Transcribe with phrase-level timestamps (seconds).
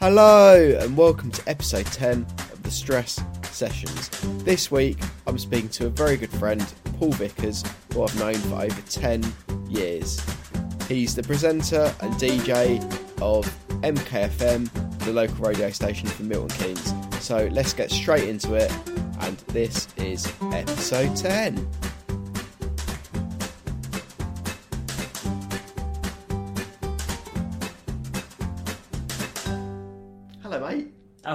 [0.00, 4.08] Hello, and welcome to episode 10 of the Stress Sessions.
[4.44, 6.64] This week, I'm speaking to a very good friend,
[7.00, 9.24] Paul Vickers, who I've known for over 10
[9.68, 10.24] years.
[10.86, 12.80] He's the presenter and DJ
[13.20, 13.44] of
[13.82, 14.70] MKFM,
[15.00, 16.94] the local radio station for Milton Keynes.
[17.20, 18.70] So let's get straight into it,
[19.22, 21.56] and this is episode 10.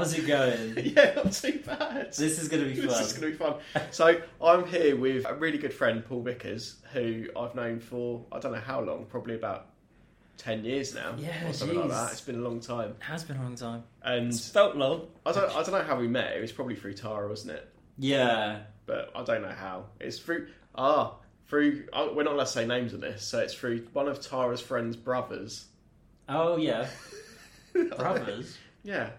[0.04, 0.74] How's it going?
[0.98, 2.08] yeah, not too bad.
[2.08, 2.88] This is going to be fun.
[2.90, 3.56] This is going to be fun.
[3.92, 8.40] So I'm here with a really good friend, Paul Vickers, who I've known for I
[8.40, 9.68] don't know how long, probably about
[10.38, 12.12] ten years now, Yeah, or something like that.
[12.12, 13.84] It's been a long time, It has been a long time.
[14.04, 15.08] and It's felt long.
[15.26, 16.36] I don't I don't know how we met.
[16.36, 17.70] It was probably through Tara, wasn't it?
[17.98, 18.64] Yeah.
[18.86, 19.86] But I don't know how.
[20.02, 21.16] It's through ah
[21.48, 21.86] through.
[21.94, 24.60] Oh, we're not allowed to say names on this, so it's through one of Tara's
[24.60, 25.68] friends' brothers.
[26.28, 26.88] Oh, yeah.
[27.98, 28.58] Brothers.
[28.84, 29.12] yeah.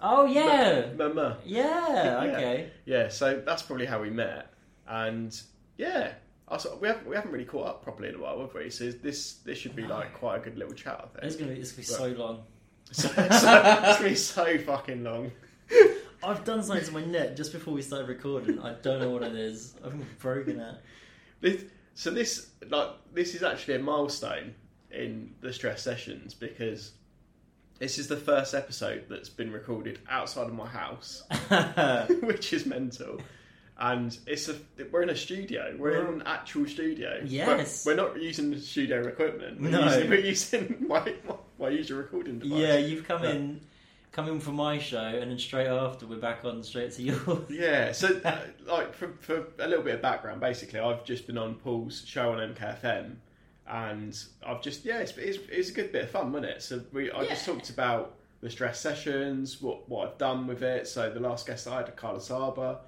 [0.00, 0.86] Oh, yeah.
[0.96, 1.38] Mama.
[1.44, 2.70] Yeah, okay.
[2.84, 4.52] Yeah, so that's probably how we met,
[4.88, 5.38] and
[5.76, 6.12] yeah,
[6.48, 8.70] I saw, we haven't we haven't really caught up properly in a while, have we?
[8.70, 11.54] So this this should be like quite a good little chat, I It's going to
[11.54, 12.42] be, it's gonna be so long.
[12.92, 15.30] So, so, it's gonna be so fucking long.
[16.24, 18.58] I've done something to my neck just before we started recording.
[18.58, 19.76] I don't know what it is.
[19.84, 20.74] I've broken it.
[21.40, 21.64] This,
[21.94, 24.56] so this like this is actually a milestone
[24.90, 26.92] in the stress sessions because
[27.80, 31.24] this is the first episode that's been recorded outside of my house,
[32.22, 33.20] which is mental.
[33.78, 34.54] And it's a
[34.92, 35.74] we're in a studio.
[35.78, 37.20] We're in an actual studio.
[37.24, 37.82] Yes.
[37.84, 39.60] But we're not using the studio equipment.
[39.60, 39.84] We're No.
[39.86, 41.14] using, we're using my
[41.58, 42.58] my usual recording device.
[42.58, 43.30] yeah, you've come Yeah.
[43.30, 43.60] in
[44.12, 47.44] come in for my show, and then straight after, we're back on straight to yours.
[47.48, 51.38] Yeah, so uh, like for, for a little bit of background, basically, I've just been
[51.38, 53.14] on Paul's show on MKFM,
[53.66, 54.16] and
[54.46, 56.62] I've just yeah, it's, it's, it's a good bit of fun, wasn't it?
[56.62, 60.88] So we I just talked about the stress sessions, what what I've done with it.
[60.88, 62.80] So the last guest I had, Carla Saba,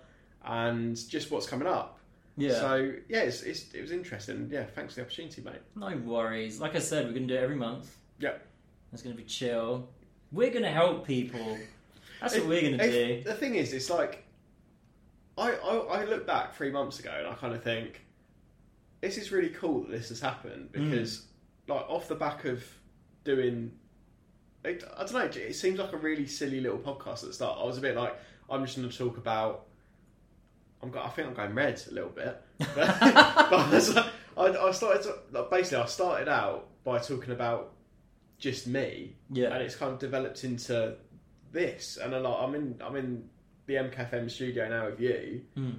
[0.44, 1.98] and just what's coming up.
[2.36, 2.52] Yeah.
[2.52, 4.48] So yeah, it's, it's, it was interesting.
[4.50, 5.60] Yeah, thanks for the opportunity, mate.
[5.76, 6.60] No worries.
[6.60, 7.94] Like I said, we're going to do it every month.
[8.18, 8.34] Yeah.
[8.92, 9.88] It's going to be chill.
[10.32, 11.58] We're going to help people.
[12.20, 13.30] That's what we're going to it- do.
[13.30, 14.24] The thing is, it's like
[15.36, 18.00] I, I I look back three months ago and I kind of think
[19.02, 20.90] this is really cool that this has happened Mm.
[20.90, 21.26] because
[21.68, 22.64] like off the back of
[23.24, 23.72] doing.
[24.64, 25.20] It, I don't know.
[25.42, 27.58] It seems like a really silly little podcast at the start.
[27.60, 28.14] I was a bit like,
[28.48, 29.66] I'm just going to talk about.
[30.82, 30.90] I'm.
[30.90, 34.42] go- I think I'm going red a little bit, but, but I, was like- I,
[34.46, 35.02] I started.
[35.02, 37.72] To, like, basically, I started out by talking about
[38.38, 39.52] just me, Yeah.
[39.54, 40.94] and it's kind of developed into
[41.52, 41.96] this.
[42.02, 43.28] And I'm, like, I'm in I'm in
[43.66, 45.70] the MKFM studio now with you, Hmm.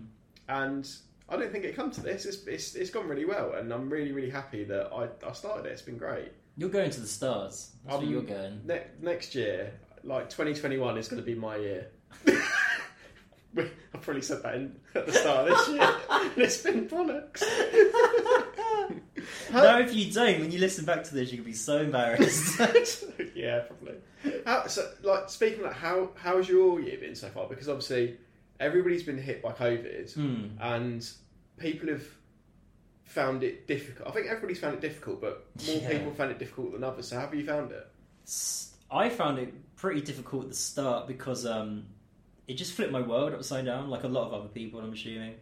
[0.50, 0.90] and
[1.30, 2.26] I don't think it come to this.
[2.26, 5.66] It's, it's it's gone really well, and I'm really really happy that I, I started
[5.66, 5.72] it.
[5.72, 6.32] It's been great.
[6.58, 7.72] You're going to the stars.
[7.86, 8.62] That's Um, where you're going.
[8.66, 9.74] Ne- next year,
[10.04, 11.88] like 2021, is going to be my year.
[13.58, 17.44] I probably said that in, at the start of this year, and it's been bollocks.
[19.54, 21.80] No, if you don't, when you listen back to this, you're going to be so
[21.80, 22.60] embarrassed.
[23.36, 23.96] yeah, probably.
[24.46, 27.48] How, so, like, speaking of that, how how's your year been so far?
[27.48, 28.18] Because obviously,
[28.60, 30.46] everybody's been hit by COVID, Hmm.
[30.60, 31.10] and
[31.58, 32.06] people have
[33.04, 34.08] found it difficult.
[34.10, 35.90] I think everybody's found it difficult, but more Yeah.
[36.00, 37.08] people found it difficult than others.
[37.10, 37.88] So, how have you found it?
[38.92, 41.86] I found it pretty difficult at the start because um,
[42.48, 45.36] it just flipped my world upside down, like a lot of other people, I'm assuming.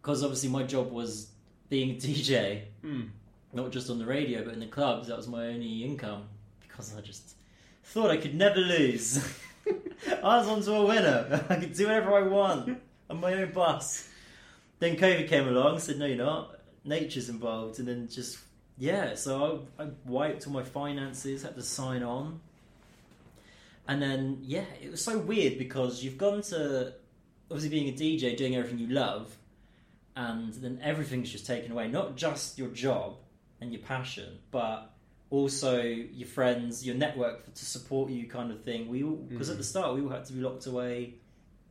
[0.00, 1.28] Because obviously, my job was
[1.68, 3.10] being a DJ, Mm.
[3.52, 5.08] not just on the radio, but in the clubs.
[5.08, 6.28] That was my only income
[6.60, 7.34] because I just
[7.84, 9.18] thought I could never lose.
[10.22, 11.44] I was onto a winner.
[11.48, 12.80] I could do whatever I want
[13.10, 14.08] on my own bus.
[14.78, 16.60] Then COVID came along, said, no, you're not.
[16.84, 17.78] Nature's involved.
[17.78, 18.38] And then just,
[18.76, 22.40] yeah, so I, I wiped all my finances, had to sign on.
[23.88, 26.92] And then, yeah, it was so weird because you've gone to,
[27.50, 29.34] obviously, being a DJ, doing everything you love,
[30.14, 31.88] and then everything's just taken away.
[31.88, 33.16] Not just your job
[33.60, 34.92] and your passion, but
[35.30, 38.88] also your friends, your network to support you, kind of thing.
[38.88, 39.58] We because at mm.
[39.58, 41.14] the start we all had to be locked away,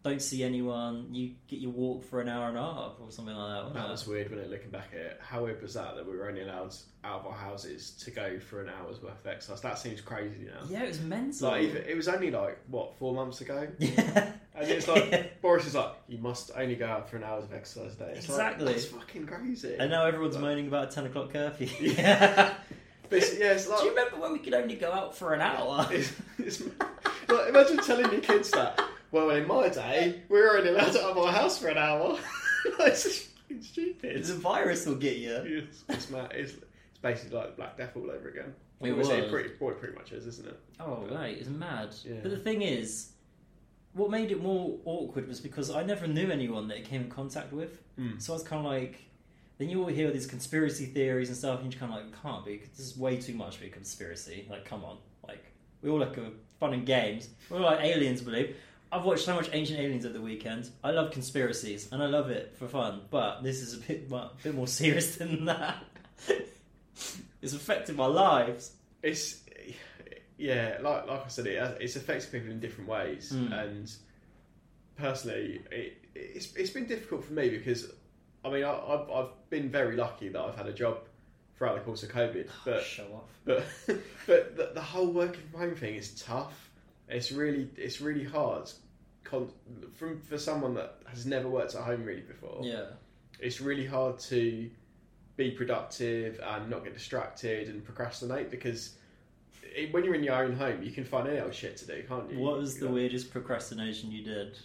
[0.03, 1.07] don't see anyone.
[1.11, 3.73] You get your walk for an hour and a half or something like that.
[3.73, 5.19] That was weird when it looking back at it.
[5.21, 6.73] How weird was that that we were only allowed
[7.03, 9.61] out of our houses to go for an hour's worth of exercise?
[9.61, 10.65] That seems crazy now.
[10.69, 11.49] yeah, it was mental.
[11.49, 14.31] Like it was only like what four months ago, yeah.
[14.55, 17.53] and it's like Boris is like, you must only go out for an hour's of
[17.53, 18.13] exercise a day.
[18.15, 18.65] It's Exactly.
[18.65, 19.75] Like, that's fucking crazy.
[19.77, 21.67] and now everyone's moaning about a ten o'clock curfew.
[21.97, 22.53] Yeah.
[23.09, 25.33] But it's, yeah, it's like, Do you remember when we could only go out for
[25.33, 25.87] an hour?
[25.91, 26.61] It's, it's,
[27.29, 28.81] like, imagine telling your kids that.
[29.11, 32.17] Well, in my day, we were only allowed out of our house for an hour.
[32.79, 34.23] it's just fucking stupid.
[34.23, 35.33] the virus will get you.
[35.33, 36.31] It's, it's mad.
[36.33, 38.53] It's, it's basically like Black Death all over again.
[38.81, 39.07] It was.
[39.07, 40.59] pretty, well, it pretty much is, isn't it?
[40.79, 41.95] Oh, right, it's mad.
[42.05, 42.15] Yeah.
[42.21, 43.09] But the thing is,
[43.93, 47.09] what made it more awkward was because I never knew anyone that it came in
[47.09, 47.81] contact with.
[47.97, 48.21] Mm.
[48.21, 49.03] So I was kind of like,
[49.57, 52.45] then you all hear these conspiracy theories and stuff, and you're kind of like, can't
[52.45, 52.57] be.
[52.75, 54.45] this is way too much for a conspiracy.
[54.49, 54.97] Like, come on.
[55.27, 55.43] Like,
[55.81, 57.27] we all like a fun and games.
[57.49, 58.55] We're all like aliens believe.
[58.91, 60.69] I've watched so much Ancient Aliens at the weekend.
[60.83, 64.29] I love conspiracies, and I love it for fun, but this is a bit, mu-
[64.43, 65.83] bit more serious than that.
[67.41, 68.71] it's affected my lives.
[69.03, 69.41] It's
[70.37, 73.51] yeah, like like I said, it it's affected people in different ways, Mm.
[73.63, 73.91] and
[74.95, 77.91] personally, it, it's it's been difficult for me because
[78.47, 80.99] I mean I, I've I've been very lucky that I've had a job
[81.57, 83.29] throughout the course of COVID, oh, but Show off.
[83.45, 83.63] but
[84.27, 86.69] but the, the whole working from home thing is tough.
[87.09, 88.69] It's really it's really hard.
[89.23, 89.51] Con-
[89.97, 92.85] from for someone that has never worked at home really before, Yeah.
[93.39, 94.69] it's really hard to
[95.35, 98.93] be productive and not get distracted and procrastinate because
[99.63, 102.01] it, when you're in your own home, you can find any old shit to do,
[102.07, 102.39] can't you?
[102.39, 104.57] What was the Like, weirdest procrastination you did?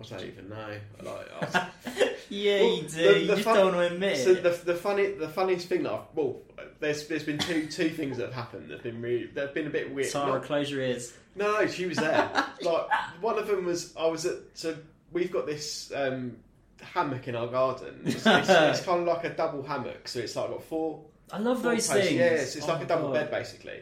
[0.00, 0.68] I don't even know.
[1.02, 2.88] Like, I was- yeah, Well, you do.
[2.88, 5.68] the- you the just fun- don't want to admit so the, the funny the funniest
[5.68, 6.36] thing that I've well,
[6.80, 9.54] there's there's been two two things that have happened that have been really that have
[9.54, 10.10] been a bit weird.
[10.10, 11.12] Tara, Not- close your ears.
[11.36, 12.30] No, no, she was there.
[12.62, 12.86] like
[13.20, 14.76] one of them was I was at so
[15.12, 16.36] we've got this um,
[16.82, 18.02] hammock in our garden.
[18.06, 21.02] It's, it's, it's kind of like a double hammock, so it's like got four.
[21.32, 22.06] I love four those posts.
[22.08, 22.18] things.
[22.18, 23.14] Yeah, it's, it's Oh like a double God.
[23.14, 23.80] bed basically.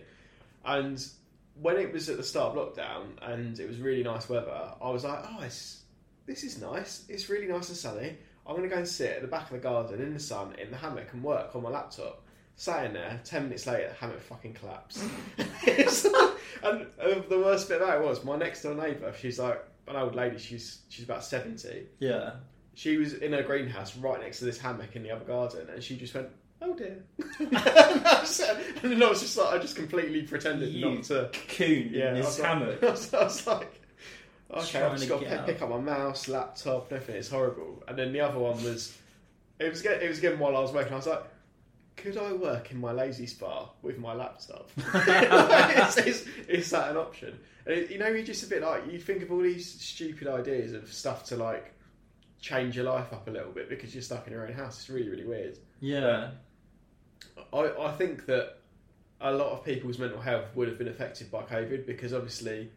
[0.65, 1.05] And
[1.61, 4.91] when it was at the start of lockdown and it was really nice weather, I
[4.91, 5.83] was like, oh, it's,
[6.27, 7.05] this is nice.
[7.09, 8.17] It's really nice and sunny.
[8.47, 10.55] I'm going to go and sit at the back of the garden in the sun
[10.59, 12.23] in the hammock and work on my laptop.
[12.57, 15.03] Sat in there, 10 minutes later, the hammock fucking collapsed.
[16.63, 19.95] And uh, the worst bit about it was my next door neighbour, she's like an
[19.97, 21.87] old lady, she's she's about 70.
[21.99, 22.37] Yeah.
[22.75, 25.83] She was in her greenhouse right next to this hammock in the other garden and
[25.83, 26.29] she just went,
[26.63, 27.05] oh dear.
[27.39, 27.51] and
[28.93, 31.31] then I was just like, I just completely pretended You not to.
[31.57, 32.83] Coon Yeah, in his was like- hammock.
[32.83, 33.81] I was, I was like,
[34.51, 37.17] okay, I've just got to pick, pick up my mouse, laptop, and everything.
[37.17, 37.83] It's horrible.
[37.89, 38.97] And then the other one was,
[39.59, 40.93] it was it was again while I was working.
[40.93, 41.25] I was like,
[41.97, 44.71] could I work in my Lay-Z-Spa with my laptop?
[44.77, 47.39] is, is, is that an option?
[47.65, 50.29] And it, you know, you're just a bit like you think of all these stupid
[50.29, 51.73] ideas of stuff to like
[52.41, 54.79] change your life up a little bit because you're stuck in your own house.
[54.79, 55.59] It's really, really weird.
[55.81, 56.31] Yeah.
[57.53, 58.59] I, I think that
[59.21, 62.71] a lot of people's mental health would have been affected by COVID because obviously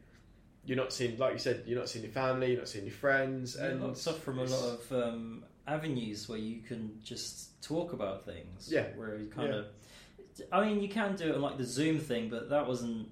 [0.66, 2.94] you're not seeing, like you said, you're not seeing your family, you're not seeing your
[2.94, 7.94] friends, And and lots from a lot of um, avenues where you can just talk
[7.94, 8.70] about things.
[8.72, 8.86] Yeah.
[8.96, 9.56] Where you kind Yeah.
[9.60, 9.66] of.
[10.52, 13.08] I mean, you can do it on like the Zoom thing, but that wasn't.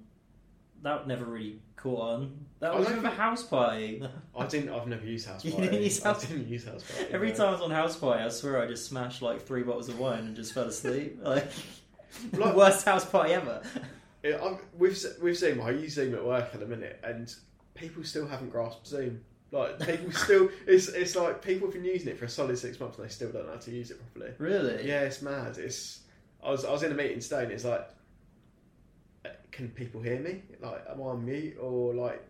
[0.84, 2.46] That never really caught on.
[2.60, 4.02] That I was don't a house party.
[4.38, 4.70] I didn't.
[4.70, 5.68] I've never used house You party.
[5.68, 7.12] didn't use House- I didn't use house party.
[7.14, 7.36] Every no.
[7.36, 9.98] time I was on house party, I swear I just smashed like three bottles of
[10.00, 11.20] wine and just fell asleep.
[11.24, 11.48] Like,
[12.34, 13.62] Like- worst house party ever.
[14.28, 17.34] Yeah, I'm, with with Zoom, I use Zoom at work at the minute, and
[17.76, 19.22] people still haven't grasped Zoom.
[19.52, 22.80] Like people still, it's it's like people have been using it for a solid six
[22.80, 24.34] months, and they still don't know how to use it properly.
[24.38, 24.88] Really?
[24.88, 25.58] Yeah, it's mad.
[25.58, 26.02] It's
[26.44, 27.88] I was I was in a meeting today, and it's like,
[29.26, 30.42] uh, can people hear me?
[30.60, 32.24] Like, am I on mute or like?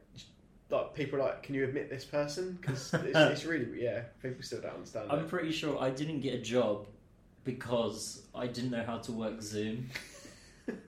[0.69, 2.57] Like people are like, can you admit this person?
[2.59, 4.01] Because it's, it's really yeah.
[4.21, 5.29] People still don't understand I'm it.
[5.29, 6.87] pretty sure I didn't get a job
[7.45, 9.89] because I didn't know how to work Zoom.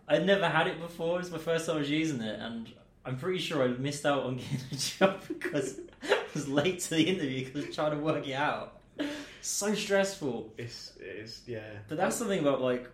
[0.08, 1.16] I'd never had it before.
[1.16, 2.72] It was my first time I was using it, and
[3.06, 6.90] I'm pretty sure I missed out on getting a job because I was late to
[6.92, 8.82] the interview because I was trying to work it out.
[9.42, 10.54] So stressful.
[10.58, 11.62] It's it is yeah.
[11.88, 12.90] But that's something about like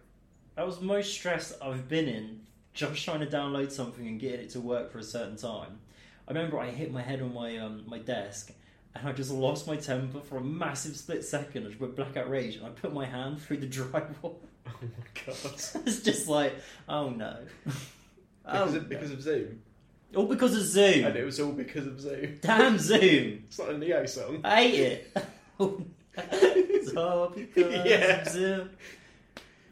[0.55, 2.41] that was the most stress I've been in
[2.73, 5.79] just trying to download something and getting it to work for a certain time.
[6.27, 8.51] I remember I hit my head on my um, my desk
[8.93, 11.65] and I just lost my temper for a massive split second.
[11.65, 14.35] I just went blackout rage and I put my hand through the drywall.
[14.67, 14.87] Oh my
[15.25, 15.35] god.
[15.85, 16.55] it's just like,
[16.89, 17.37] oh no.
[18.43, 19.59] Because, oh, of, because of Zoom.
[20.15, 21.05] All because of Zoom.
[21.05, 22.37] and it was all because of Zoom.
[22.41, 23.43] Damn Zoom.
[23.47, 24.41] It's not a Ne-Yo song.
[24.43, 25.17] I hate it.
[25.59, 25.81] Oh
[26.17, 28.21] it's all because Yeah.
[28.21, 28.69] of Zoom.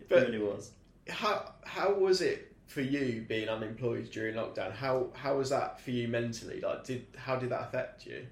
[0.09, 0.71] But- it really was.
[1.07, 4.71] How how was it for you being unemployed during lockdown?
[4.73, 6.59] How how was that for you mentally?
[6.61, 8.25] Like, did how did that affect you?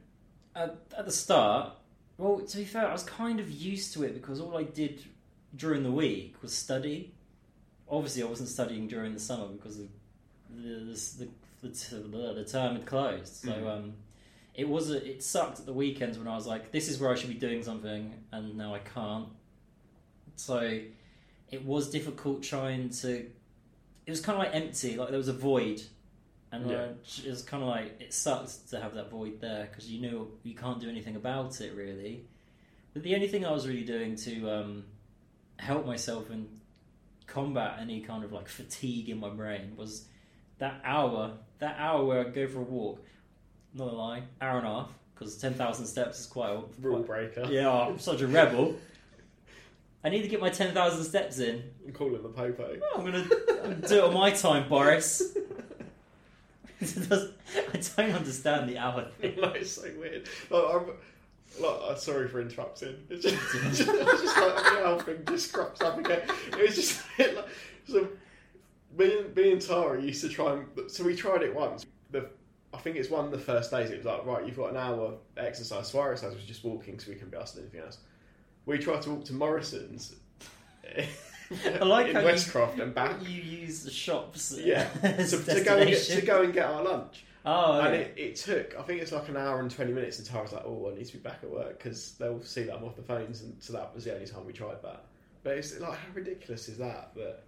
[0.56, 1.74] at, at the start,
[2.18, 5.04] well, to be fair, I was kind of used to it because all I did
[5.56, 7.14] during the week was study.
[7.90, 9.88] Obviously, I wasn't studying during the summer because the
[10.54, 11.28] the,
[11.62, 13.34] the, the, the term had closed.
[13.36, 13.68] So Mhm.
[13.68, 13.94] um,
[14.54, 17.10] it was a, it sucked at the weekends when I was like, this is where
[17.10, 19.30] I should be doing something, and now I can't.
[20.36, 20.82] So
[21.52, 23.26] it was difficult trying to.
[24.06, 25.82] It was kind of like empty, like there was a void
[26.52, 26.88] and Yeah.
[27.24, 30.32] it was kind of like it sucks to have that void there because you knew
[30.44, 32.26] you can't do anything about it really.
[32.94, 34.84] But the only thing I was really doing to um,
[35.62, 36.48] help myself and
[37.28, 40.06] combat any kind of like fatigue in my brain was
[40.58, 43.06] that hour, that hour where I'd go for a walk.
[43.74, 47.04] Not a lie, hour and a half because ten thousand steps is quite a Rule
[47.04, 47.46] breaker.
[47.50, 48.76] Yeah, I'm such a rebel.
[50.04, 51.64] I need to get my ten thousand steps in.
[51.86, 52.78] I'm calling the popo.
[52.96, 53.26] I'm gonna,
[53.64, 55.38] I'm gonna do it on my time, Boris.
[56.82, 59.36] I don't understand the hour thing.
[59.42, 60.28] like, it's so weird.
[60.50, 60.88] Like,
[61.58, 62.96] I'm, uh, sorry for interrupting.
[63.10, 66.22] It's just, it's just, it's just like the just crops up again.
[66.58, 67.48] It was just like,
[67.88, 68.08] so.
[68.98, 71.86] Me and, me and Tara used to try and so we tried it once.
[72.12, 72.30] The
[72.74, 73.90] I think it's one of the first days.
[73.90, 75.88] It was like right, you've got an hour exercise.
[75.88, 78.00] Suarez was just walking, so we couldn't be asked anything else.
[78.66, 80.16] We tried to walk to Morrison's.
[80.96, 83.22] I like in how you- Westcroft and back.
[83.28, 87.26] You use the shops Yeah, to, to go get, to go and get our lunch.
[87.46, 90.28] Oh, And it, it took, I think it's like an hour and 20 minutes, and
[90.28, 92.84] Tara's like, oh, I need to be back at work because they'll see that I'm
[92.84, 95.06] off the phones, and so that was the only time we tried that.
[95.44, 97.16] But it's like, how ridiculous is that?
[97.16, 97.44] That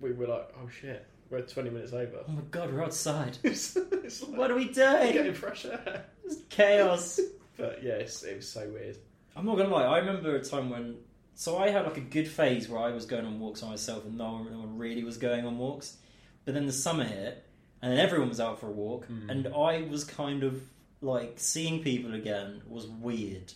[0.00, 2.24] we were like, oh shit, we're 20 minutes over.
[2.28, 3.38] oh my god, we're outside.
[3.44, 5.12] it's, it's like, What are we doing?
[5.12, 6.06] getting fresh air.
[6.24, 7.18] It's chaos.
[7.56, 8.96] But yes, it was so weird.
[9.36, 9.84] I'm not gonna lie.
[9.84, 10.96] I remember a time when,
[11.34, 14.04] so I had like a good phase where I was going on walks on myself,
[14.04, 15.96] and no one, no one really was going on walks.
[16.44, 17.44] But then the summer hit,
[17.82, 19.28] and then everyone was out for a walk, Mm.
[19.30, 20.62] and I was kind of
[21.02, 23.52] like seeing people again was weird.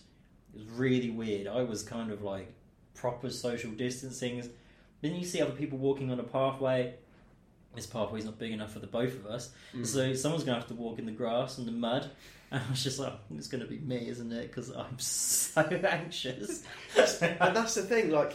[0.54, 1.46] It was really weird.
[1.46, 2.52] I was kind of like
[2.94, 4.48] proper social distancing.
[5.02, 6.94] Then you see other people walking on a pathway.
[7.74, 9.84] This pathway's not big enough for the both of us, Mm.
[9.86, 12.10] so someone's gonna have to walk in the grass and the mud.
[12.50, 14.46] And I was just like, it's gonna be me, isn't it?
[14.46, 16.62] Because I'm so anxious.
[17.22, 18.32] and that's the thing, like,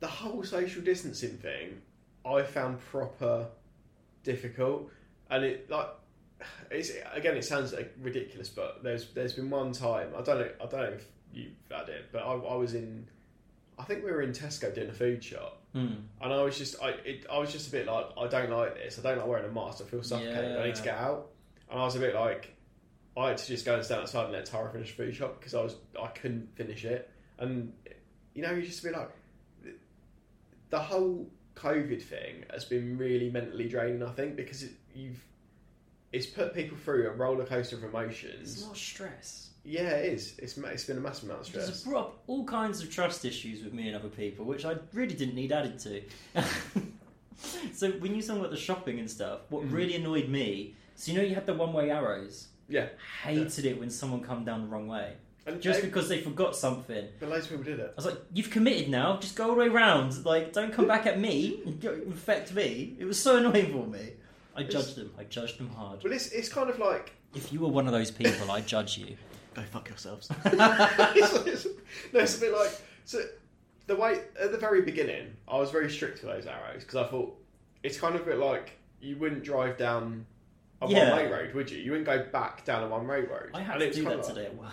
[0.00, 1.80] the whole social distancing thing,
[2.26, 3.46] I found proper
[4.22, 4.90] difficult.
[5.30, 5.88] And it, like,
[6.70, 10.50] it's, again, it sounds like ridiculous, but there's there's been one time, I don't know,
[10.62, 13.06] I don't know if you've had it, but I, I was in,
[13.78, 15.62] I think we were in Tesco doing a food shop.
[15.72, 15.94] Hmm.
[16.20, 18.74] And I was just, I, it, I was just a bit like, I don't like
[18.74, 18.98] this.
[18.98, 19.82] I don't like wearing a mask.
[19.84, 20.56] I feel suffocated.
[20.58, 21.28] I need to get out.
[21.70, 22.54] And I was a bit like,
[23.16, 25.38] I had to just go and stand outside and let Tara finish the food shop
[25.38, 27.10] because I was, I couldn't finish it.
[27.38, 27.72] And
[28.34, 29.10] you know, you just bit like,
[30.70, 34.02] the whole COVID thing has been really mentally draining.
[34.02, 35.22] I think because it, you've,
[36.12, 38.34] it's put people through a roller coaster of emotions.
[38.52, 38.66] It's emotions.
[38.66, 39.44] not stress.
[39.64, 41.68] Yeah, It's it's been a massive amount of stress.
[41.68, 44.76] It's brought up all kinds of trust issues with me and other people, which I
[44.94, 46.02] really didn't need added to.
[47.74, 49.72] so when you talk about the shopping and stuff, what Mhm.
[49.72, 52.48] really annoyed me, so you know you had the one-way arrows.
[52.68, 52.88] Yeah.
[53.22, 55.14] Hated it when someone come down the wrong way,
[55.46, 57.06] And just eh, because they forgot something.
[57.20, 57.90] but loads of people did it.
[57.92, 59.18] I was like, "You've committed now.
[59.18, 60.24] Just go all the way round.
[60.24, 64.12] Like, don't come back at me infect me." It was so annoying for me.
[64.58, 65.12] I It's- judged them.
[65.18, 66.00] I judged them hard.
[66.02, 68.98] But it's it's kind of like If you were one of those people, I judge
[68.98, 69.16] you.
[69.54, 70.28] go fuck yourselves.
[70.44, 71.66] it's, it's,
[72.12, 72.70] no, it's a bit like
[73.04, 73.20] so.
[73.86, 77.06] The way at the very beginning, I was very strict with those arrows because I
[77.06, 77.34] thought
[77.82, 80.26] it's kind of a bit like you wouldn't drive down
[80.82, 81.10] a Yeah.
[81.10, 81.78] one-way road, would you?
[81.78, 83.50] You wouldn't go back down a one-way road.
[83.54, 84.72] I had And to it's do kind that of today at work.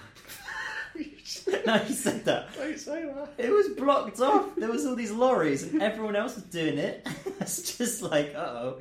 [0.96, 2.54] like- no, you said that.
[2.58, 3.34] Don't say that.
[3.38, 4.56] It was blocked off.
[4.56, 7.08] There was all these lorries, and everyone else was doing it.
[7.40, 8.80] it's just like, uh oh,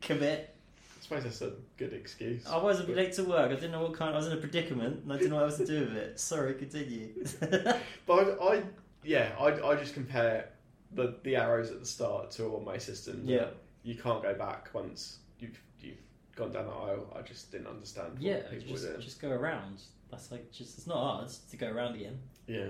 [0.00, 0.54] commit.
[0.78, 2.46] I suppose that's a good excuse.
[2.46, 3.50] I was a bit late to work.
[3.50, 4.14] I didn't know what kind.
[4.14, 6.18] I was in a predicament, and I didn't know what else to do with it.
[6.18, 7.10] Sorry, continue.
[8.06, 8.62] But I, I
[9.02, 10.48] yeah, I, I just compare
[10.92, 13.22] the the arrows at the start to a one-way system.
[13.24, 13.48] Yeah.
[13.82, 15.98] you can't go back once you've you've
[16.36, 17.12] gone down the aisle.
[17.16, 18.16] I just didn't understand.
[18.18, 19.82] Yeah, just just go around.
[20.10, 22.18] That's like just it's not hard to go around again.
[22.46, 22.68] Yeah,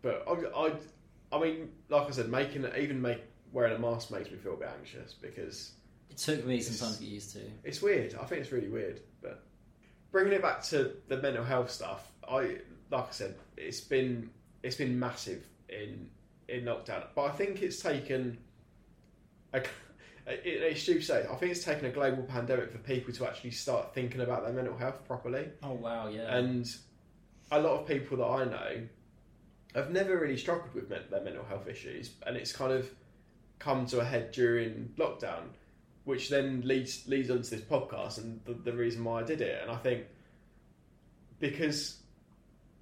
[0.00, 0.32] but I,
[0.66, 0.72] I,
[1.32, 4.54] I mean, like I said, making it, even make wearing a mask makes me feel
[4.54, 5.72] a bit anxious because
[6.14, 7.40] It took me some time to get used to.
[7.64, 8.14] it's weird.
[8.14, 9.00] I think it's really weird.
[9.20, 9.44] But
[10.12, 12.58] bringing it back to the mental health stuff, I
[12.90, 14.30] like I said, it's been
[14.62, 16.08] it's been massive in
[16.48, 17.04] in lockdown.
[17.16, 18.38] But I think it's taken.
[19.52, 19.58] A,
[20.28, 21.26] it, it's stupid to say.
[21.28, 24.52] I think it's taken a global pandemic for people to actually start thinking about their
[24.52, 25.48] mental health properly.
[25.64, 26.36] Oh wow, yeah.
[26.36, 26.72] And
[27.50, 28.86] a lot of people that I know
[29.74, 32.88] have never really struggled with their mental health issues, and it's kind of
[33.58, 35.48] come to a head during lockdown,
[36.04, 39.40] which then leads leads on to this podcast and the, the reason why I did
[39.40, 39.60] it.
[39.62, 40.04] And I think
[41.40, 41.98] because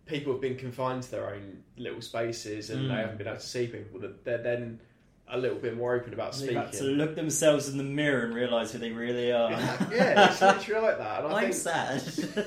[0.07, 3.01] people have been confined to their own little spaces and they Mm.
[3.01, 4.81] haven't been able to see people, that they're then
[5.29, 6.71] a little bit more open about speaking.
[6.73, 9.51] to look themselves in the mirror and realise who they really are.
[9.51, 11.25] yeah, it's literally like that.
[11.25, 12.03] And I I'm think, sad.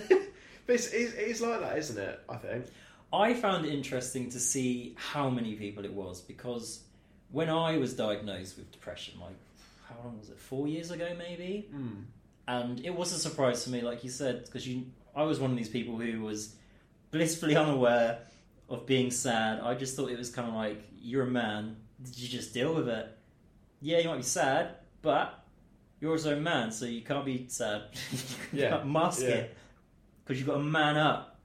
[0.68, 2.20] but it's, it's, it's like that, isn't it?
[2.30, 2.66] I think.
[3.14, 6.82] I found it interesting to see how many people it was because
[7.32, 9.36] when I was diagnosed with depression, like
[9.88, 10.40] how long was it?
[10.40, 11.70] Four years ago, maybe.
[11.74, 12.04] Mm.
[12.48, 15.52] And it was a surprise to me, like you said, because you, I was one
[15.52, 16.56] of these people who was
[17.12, 18.20] blissfully unaware
[18.70, 19.60] of being sad.
[19.62, 21.78] I just thought it was kind of like you're a man.
[22.04, 23.08] Did you just deal with it?
[23.82, 25.44] yeah, you might be sad, but
[26.00, 27.84] you're also a man, so you can't be sad.
[28.52, 29.28] you Yeah, can't mask yeah.
[29.30, 29.58] it
[30.24, 31.40] because you've got to man up.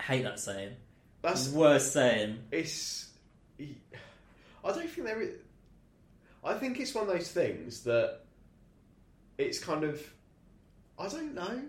[0.00, 0.74] I hate that saying.
[1.22, 2.38] That's Worst saying.
[2.50, 3.08] it's.
[3.60, 3.64] I
[4.64, 5.36] don't think there is.
[6.48, 8.20] I think it's one of those things that
[9.36, 10.00] it's kind of.
[10.98, 11.62] I don't know.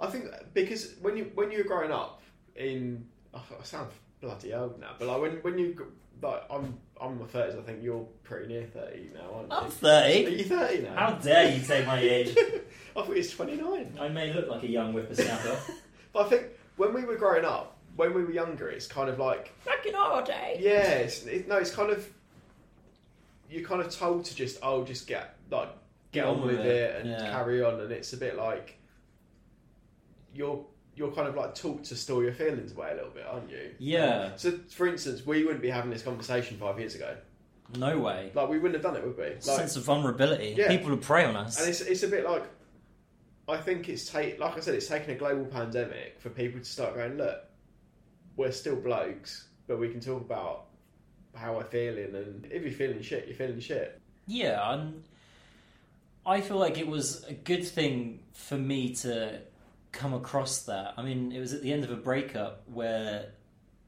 [0.00, 2.22] I think because when you when you were growing up
[2.54, 7.12] in, oh, I sound bloody old now, but like when when you like I'm I'm
[7.12, 9.56] in my thirties, I think you're pretty near thirty now, aren't you?
[9.56, 10.20] I'm thirty.
[10.20, 10.36] Are 30.
[10.36, 10.94] you thirty now?
[10.94, 12.36] How dare you say my age?
[12.96, 13.96] I thought it's twenty nine.
[14.00, 15.58] I may look like a young whippersnapper.
[16.12, 19.18] But I think when we were growing up, when we were younger, it's kind of
[19.18, 20.58] like Back in our day.
[20.60, 22.06] Yeah, it's, it, no, it's kind of
[23.52, 25.68] you're kind of told to just oh, just get like
[26.10, 27.30] get, on, with it, and yeah.
[27.30, 28.78] carry on, and it's a bit like
[30.34, 33.50] you're you're kind of like taught to store your feelings away a little bit, aren't
[33.50, 33.74] you?
[33.78, 34.36] Yeah.
[34.36, 37.16] So, for instance, we wouldn't be having this conversation five years ago.
[37.76, 38.30] No way.
[38.34, 39.24] Like we wouldn't have done it, would we?
[39.24, 40.54] Like, Sense of vulnerability.
[40.56, 40.68] Yeah.
[40.68, 41.60] People would prey on us.
[41.60, 42.44] and it's it's a bit like
[43.48, 46.66] I think it's take like I said, it's taken a global pandemic for people to
[46.66, 47.44] start going, look,
[48.36, 50.66] we're still blokes, but we can talk about
[51.34, 54.00] how we're feeling, and if you're feeling shit, you're feeling shit.
[54.26, 55.02] Yeah, and
[56.24, 59.40] I feel like it was a good thing for me to
[59.92, 60.94] come across that.
[60.96, 63.26] I mean, it was at the end of a breakup where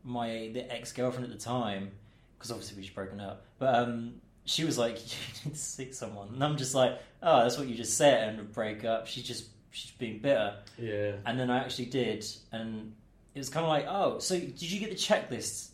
[0.02, 1.90] my the ex girlfriend at the time,
[2.38, 5.92] because obviously we just broken up, but um, she was like, "You need to see
[5.92, 8.46] someone," and I'm just like, "Oh, that's what you just said." at the end of
[8.46, 11.12] a breakup, she's just she's being bitter, Yeah.
[11.26, 12.92] and then I actually did, and
[13.34, 15.68] it was kind of like, "Oh, so did you get the checklist?"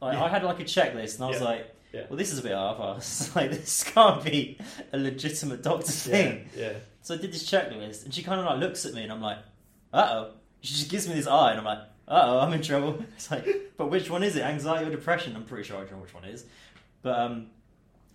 [0.00, 0.24] Like Yeah.
[0.24, 1.44] I had like a checklist, and I was Yeah.
[1.44, 1.70] like.
[1.92, 2.06] Yeah.
[2.08, 3.36] Well, this is a bit half-assed.
[3.36, 4.58] Like, this can't be
[4.92, 6.48] a legitimate doctor thing.
[6.56, 6.72] Yeah.
[7.02, 9.20] So I did this checklist, and she kind of like looks at me, and I'm
[9.22, 9.38] like,
[9.92, 12.62] "Uh oh." She just gives me this eye, and I'm like, "Uh oh, I'm in
[12.62, 13.46] trouble." It's like,
[13.76, 14.42] but which one is it?
[14.42, 15.36] Anxiety or depression?
[15.36, 16.44] I'm pretty sure I don't know which one it is.
[17.02, 17.46] But um,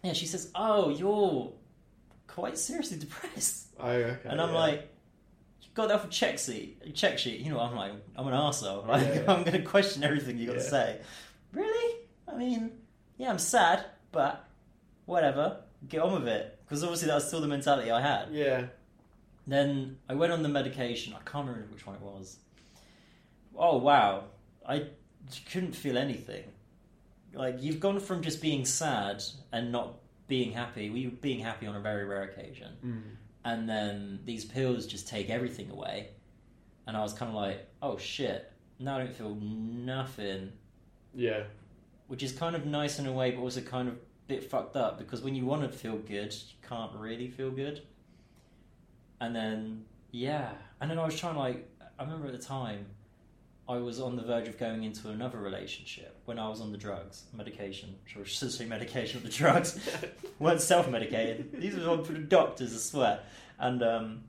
[0.03, 1.53] yeah, she says, "Oh, you're
[2.27, 4.17] quite seriously depressed," Oh, okay.
[4.29, 4.59] and I'm yeah.
[4.59, 4.89] like.
[5.61, 7.39] You got that off a check sheet, check sheet.
[7.41, 8.85] You know, I'm like, I'm an arsehole.
[8.87, 9.31] Like, Yeah.
[9.31, 10.99] I'm going to question everything you got to say.
[11.53, 11.95] Really?
[12.27, 12.71] I mean,
[13.17, 14.47] yeah, I'm sad, but
[15.05, 15.61] whatever.
[15.87, 16.59] Get on with it.
[16.65, 18.29] Because obviously that was still the mentality I had.
[18.31, 18.65] yeah.
[19.47, 21.13] Then I went on the medication.
[21.15, 22.37] I can't remember which one it was.
[23.57, 24.25] Oh wow,
[24.67, 24.85] I
[25.51, 26.43] couldn't feel anything.
[27.33, 29.95] Like you've gone from just being sad and not
[30.27, 30.91] being happy.
[30.91, 33.01] We were being happy on a very rare occasion, Mm.
[33.43, 36.09] and then these pills just take everything away.
[36.85, 38.51] And I was kind of like, oh shit.
[38.77, 40.51] Now I don't feel nothing,
[41.13, 41.43] Yeah.
[42.07, 44.75] which is kind of nice in a way, but also kind of a bit fucked
[44.75, 47.81] up because when you want to feel good, you can't really feel good.
[49.21, 50.51] And then, yeah.
[50.79, 52.85] And then I was trying to, like, I remember at the time,
[53.67, 56.77] I was on the verge of going into another relationship when I was on the
[56.77, 57.95] drugs, medication.
[58.07, 59.79] I should say medication, the drugs
[60.39, 61.61] weren't self medicated.
[61.61, 63.19] These were all for the doctors, I swear.
[63.59, 64.23] And, um,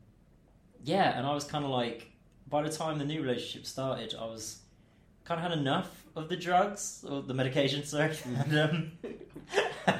[0.85, 2.11] yeah, and I was kind of like,
[2.49, 4.59] by the time the new relationship started, I was
[5.25, 8.17] kind of had enough of the drugs, or the medication, sorry.
[8.51, 8.93] and, um,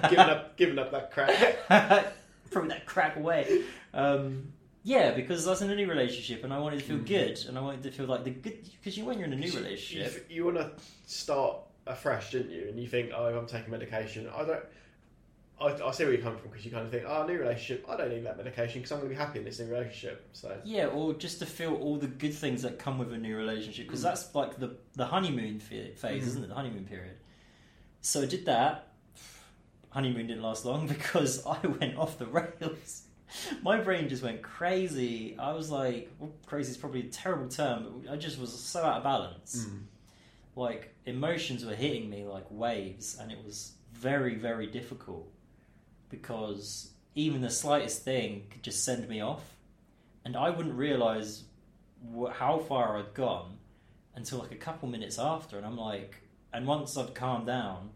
[0.03, 1.59] giving up, giving up that crack.
[2.51, 3.63] throw that crack away.
[3.95, 4.53] Um,
[4.83, 7.07] yeah, because I was in a new relationship and I wanted to feel Mm.
[7.07, 8.59] good, and I wanted to feel like the good.
[8.79, 10.71] Because you, when you're in a new relationship, You, you want to
[11.07, 12.67] start afresh, didn't you?
[12.69, 14.29] And you think, oh, I'm taking medication.
[14.35, 14.65] I don't.
[15.61, 17.85] I, I see where you come from because you kind of think, oh, new relationship.
[17.89, 20.27] I don't need that medication because I'm going to be happy in this new relationship.
[20.33, 23.37] So yeah, or just to feel all the good things that come with a new
[23.37, 24.05] relationship, because Mm.
[24.05, 26.17] that's like the the honeymoon phase, Mhm.
[26.17, 26.49] isn't it?
[26.49, 27.17] The honeymoon period.
[28.01, 28.89] So I did that.
[29.91, 33.03] Honeymoon didn't last long because I went off the rails.
[33.63, 35.37] My brain just went crazy.
[35.39, 38.83] I was like, well, crazy is probably a terrible term, but I just was so
[38.83, 39.67] out of balance.
[40.57, 45.29] like emotions were hitting me like waves and it was very very difficult
[46.11, 49.43] because even the slightest thing could just send me off
[50.25, 51.45] and i wouldn't realize
[52.15, 53.57] wh- how far i'd gone
[54.15, 56.17] until like a couple minutes after and i'm like
[56.53, 57.91] and once i'd calmed down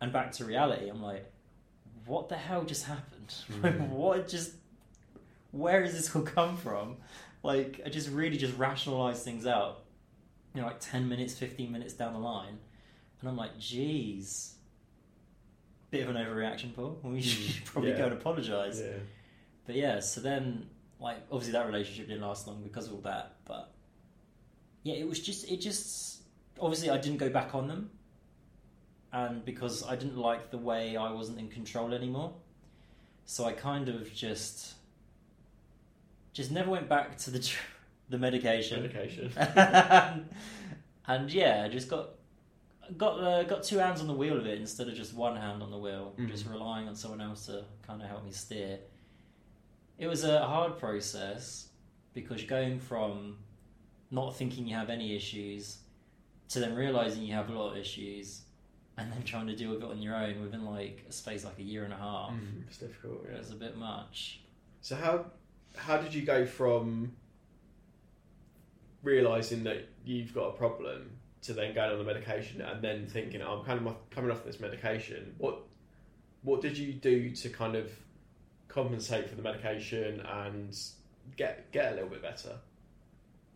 [0.00, 1.30] and back to reality i'm like
[2.06, 3.88] what the hell just happened like Mhm.
[3.88, 4.52] what just
[5.50, 6.96] where this all come from
[7.42, 9.80] like i just really just rationalize things out
[10.54, 12.56] you know, like 10 minutes, 15 minutes down the line.
[13.20, 14.53] And I'm like, geez.
[15.94, 16.98] Bit of an overreaction, Paul.
[17.04, 17.98] We should Mm, probably yeah.
[17.98, 18.80] go and apologise.
[18.80, 18.98] yeah,
[19.66, 20.66] But yeah, so then,
[21.00, 23.36] like, obviously that relationship didn't last long because of all that.
[23.44, 23.70] But
[24.82, 26.22] yeah, it was just, it just,
[26.60, 27.90] obviously I didn't go back on them.
[29.12, 32.32] And because I didn't like the way I wasn't in control anymore.
[33.26, 34.74] So I kind of just,
[36.32, 37.52] just never went back to the,
[38.08, 39.30] the medication medication.
[41.06, 42.10] and yeah, I just got
[42.96, 45.62] got uh, got two hands on the wheel of it instead of just one hand
[45.62, 46.28] on the wheel, Mhm.
[46.28, 48.80] just relying on someone else to kind of help me steer.
[49.98, 51.68] It was a hard process
[52.14, 53.38] because going from
[54.10, 55.78] not thinking you have any issues
[56.48, 58.42] to then realizing you have a lot of issues
[58.96, 61.58] and then trying to deal with it on your own within like a space like
[61.58, 62.30] a year and a half.
[62.32, 63.24] Mm, it's difficult.
[63.24, 63.38] It Yeah.
[63.38, 64.40] was a bit much.
[64.80, 65.30] So how
[65.76, 67.16] how did you go from
[69.02, 73.42] realizing that you've got a problem to then going on the medication and then thinking
[73.42, 75.34] "Oh, I'm kind of coming off this medication?
[75.38, 75.62] What
[76.42, 77.90] what did you do to kind of
[78.68, 80.76] compensate for the medication and
[81.36, 82.56] get get a little bit better?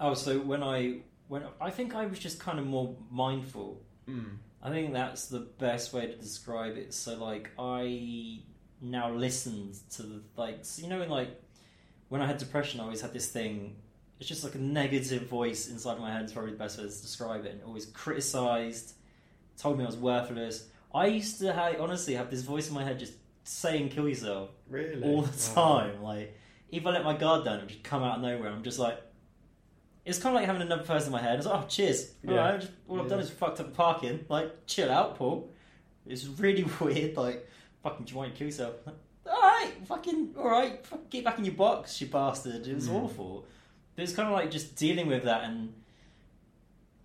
[0.01, 4.39] Oh, so when I when I think I was just kind of more mindful Mm.
[4.63, 6.95] I think that's the best way to describe it.
[6.95, 8.41] So, like, I
[8.81, 11.41] now listened to the like, so, you know, in like
[12.09, 13.77] when I had depression, I always had this thing.
[14.19, 16.25] It's just like a negative voice inside my head.
[16.25, 17.53] Is probably the best way to describe it.
[17.53, 18.95] And always criticised,
[19.57, 20.67] told me I was worthless.
[20.95, 23.13] I used to have, honestly have this voice in my head just
[23.45, 25.03] saying "kill yourself" Really?
[25.03, 25.79] all the Wow.
[25.81, 26.03] time.
[26.03, 26.37] Like,
[26.71, 28.51] if I let my guard down, it would just come out of nowhere.
[28.51, 28.99] I'm just like,
[30.05, 31.37] it's kind of like having another person in my head.
[31.39, 32.13] It's like, oh, cheers.
[32.27, 32.51] All Yeah.
[32.51, 34.25] right, just, all I've done is fucked up the parking.
[34.29, 35.51] Like, chill out, Paul.
[36.07, 37.17] It's really weird.
[37.17, 37.47] Like,
[37.83, 38.75] fucking, do you want to kill yourself?
[38.87, 42.67] Like, all right, fucking, all right, get back in your box, you bastard.
[42.67, 42.95] It was Mm.
[43.05, 43.47] awful.
[43.99, 45.75] But it's kind of like just dealing with that and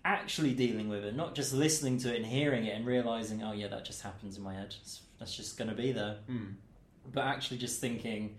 [0.06, 3.52] actually dealing with it, not just listening to it and hearing it and realizing, oh
[3.52, 4.76] yeah, that just happens in my head.
[5.18, 6.54] That's just going to be there Mm.
[7.12, 8.36] but actually just thinking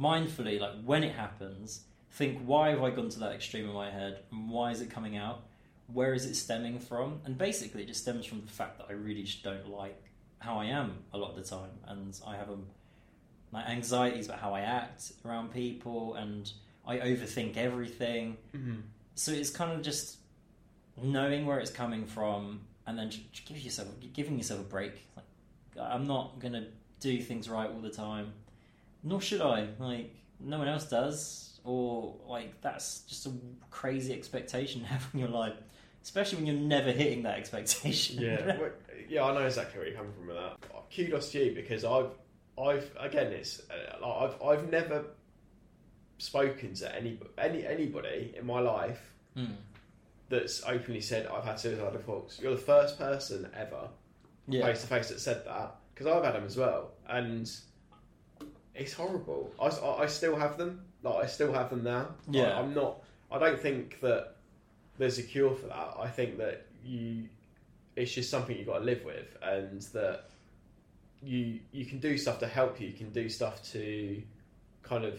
[0.00, 3.90] mindfully, like when it happens, think why have I gone to that extreme in my
[3.90, 5.42] head, and why is it coming out?
[5.92, 7.20] Where is it stemming from?
[7.26, 10.02] And basically, it just stems from the fact that I really just don't like
[10.38, 12.56] how I am a lot of the time, and I have a
[13.50, 16.50] my anxieties about how I act around people, and
[16.86, 18.36] I overthink everything.
[18.54, 18.82] Mm.
[19.14, 20.18] So it's kind of just
[21.00, 25.06] knowing where it's coming from, and then just give yourself giving yourself a break.
[25.16, 25.26] Like
[25.80, 26.66] I'm not gonna
[27.00, 28.32] do things right all the time,
[29.02, 29.68] nor should I.
[29.78, 33.32] Like no one else does, or like that's just a
[33.70, 35.54] crazy expectation to have in your life,
[36.02, 38.22] especially when you're never hitting that expectation.
[38.22, 38.70] Yeah, well,
[39.08, 40.56] yeah, I know exactly where you're coming from with that.
[40.94, 42.10] Kudos to you because I've,
[42.58, 45.04] I've again, it's uh, I've, I've never
[46.22, 49.00] spoken to any, any anybody in my life
[49.34, 49.46] Hmm.
[50.28, 52.38] that's openly said I've had suicidal thoughts.
[52.40, 53.88] You're the first person ever
[54.66, 57.50] face to face that said that because I've had them as well, and
[58.74, 59.52] it's horrible.
[59.60, 60.82] I, I, I still have them.
[61.02, 62.08] Like I still have them now.
[62.30, 62.56] Yeah.
[62.56, 63.02] I, I'm not.
[63.30, 64.36] I don't think that
[64.98, 65.94] there's a cure for that.
[65.98, 67.28] I think that you,
[67.96, 70.28] it's just something you've got to live with, and that
[71.22, 72.88] you you can do stuff to help you.
[72.88, 74.22] You can do stuff to
[74.82, 75.18] kind of.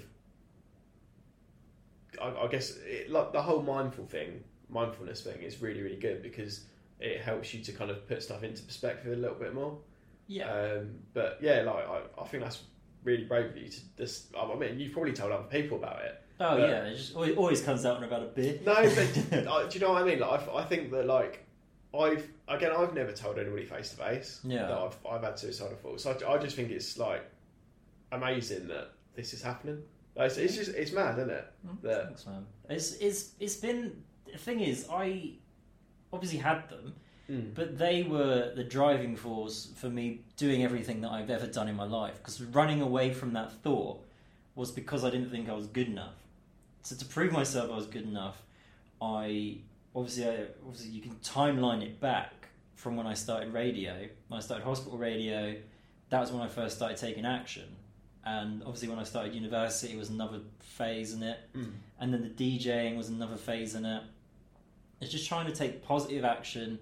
[2.22, 6.22] I, I guess it, like the whole mindful thing, mindfulness thing, is really really good
[6.22, 6.66] because
[7.00, 9.78] it helps you to kind of put stuff into perspective a little bit more.
[10.28, 10.50] yeah.
[10.52, 12.62] Um, but yeah, like I, I think that's
[13.04, 14.34] really brave of you to just.
[14.38, 16.22] I mean, you've probably told other people about it.
[16.40, 16.84] oh but- yeah.
[16.86, 18.66] It just always, always comes out in about a bit.
[18.66, 19.14] No, but
[19.70, 20.20] do you know what I mean?
[20.20, 21.46] Like, I, I think that like
[21.94, 26.04] I've again, I've never told anybody face to face that I've I've had suicidal thoughts.
[26.04, 27.24] So I, I just think it's like
[28.12, 29.82] amazing that this is happening.
[30.16, 31.52] It's, it's just it's mad, isn't it?
[31.82, 32.46] That Thanks, man.
[32.70, 35.32] It's it's it's been the thing is I
[36.12, 36.94] obviously had them,
[37.30, 41.68] mm, but they were the driving force for me doing everything that I've ever done
[41.68, 42.18] in my life.
[42.18, 44.04] Because running away from that thought
[44.56, 46.16] was because I didn't think I was good enough.
[46.84, 48.44] So to prove myself I was good enough,
[49.02, 49.58] I
[49.96, 54.08] obviously I, obviously you can timeline it back from when I started radio.
[54.28, 55.56] When I started hospital radio,
[56.10, 57.64] that was when I first started taking action.
[58.26, 62.22] And obviously when I started university it was another phase in it mm, and then
[62.24, 64.04] the DJing was another phase in it.
[65.02, 66.80] It's just trying to take positive action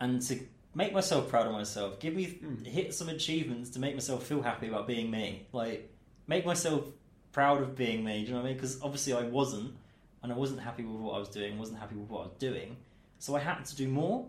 [0.00, 0.40] and to
[0.74, 2.00] make myself proud of myself.
[2.00, 2.66] Give me Mm.
[2.66, 5.46] hit some achievements to make myself feel happy about being me.
[5.52, 5.88] Like
[6.26, 6.86] make myself
[7.32, 8.20] proud of being me.
[8.22, 8.56] Do you know what I mean?
[8.56, 9.74] Because obviously I wasn't,
[10.22, 11.58] and I wasn't happy with what I was doing.
[11.58, 12.76] Wasn't happy with what I was doing.
[13.20, 14.26] So I had to do more.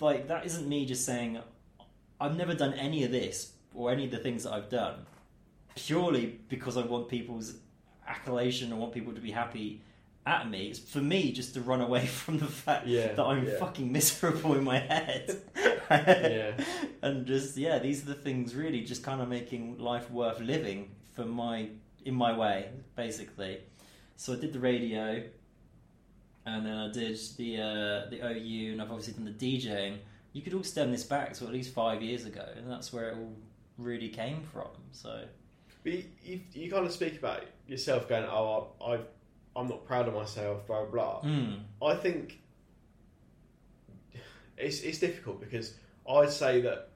[0.00, 1.40] Like that isn't me just saying
[2.20, 5.06] I've never done any of this or any of the things that I've done
[5.86, 7.54] purely because I want people's
[8.06, 8.72] accolation.
[8.72, 9.82] I want people to be happy
[10.26, 10.68] at me.
[10.68, 13.58] It's for me just to run away from the fact Yeah, that I'm yeah.
[13.58, 15.40] fucking miserable in my head.
[15.90, 16.52] yeah,
[17.02, 20.90] and just yeah, these are the things really just kind of making life worth living
[21.14, 21.68] for my
[22.04, 23.60] in my way, basically.
[24.16, 25.22] So I did the radio,
[26.46, 29.98] and then I did the uh, the OU, and I've obviously done the DJing.
[30.32, 33.10] You could all stem this back to at least five years ago, and that's where
[33.10, 33.32] it all
[33.78, 34.68] really came from.
[34.92, 35.24] So
[35.88, 39.06] but you, you, you kind of speak about yourself going, oh, I, I've,
[39.56, 41.20] I'm not proud of myself, blah blah.
[41.20, 41.30] blah.
[41.30, 42.38] mm, I think
[44.56, 45.74] it's it's difficult because
[46.08, 46.90] I'd say that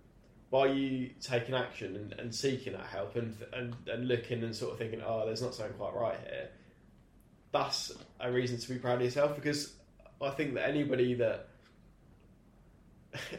[0.50, 4.72] by you taking action and, and seeking that help and, and and looking and sort
[4.72, 6.48] of thinking, oh, there's not something quite right here.
[7.52, 9.74] That's a reason to be proud of yourself because
[10.20, 11.48] I think that anybody that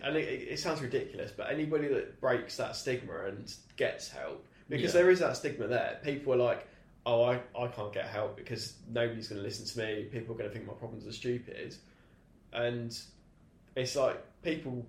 [0.03, 4.93] and it, it sounds ridiculous, but anybody that breaks that stigma and gets help, because
[4.93, 5.02] Yeah.
[5.02, 5.99] there is that stigma there.
[6.04, 6.67] People are like,
[7.06, 10.06] "Oh, I, I can't get help because nobody's going to listen to me.
[10.06, 11.76] People are going to think my problems are stupid,"
[12.54, 12.97] and
[13.76, 14.86] it's like people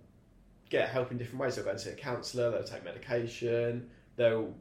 [0.70, 1.56] get help in different ways.
[1.56, 2.50] They'll go and see a counsellor.
[2.50, 3.90] They'll take medication.
[4.16, 4.54] They'll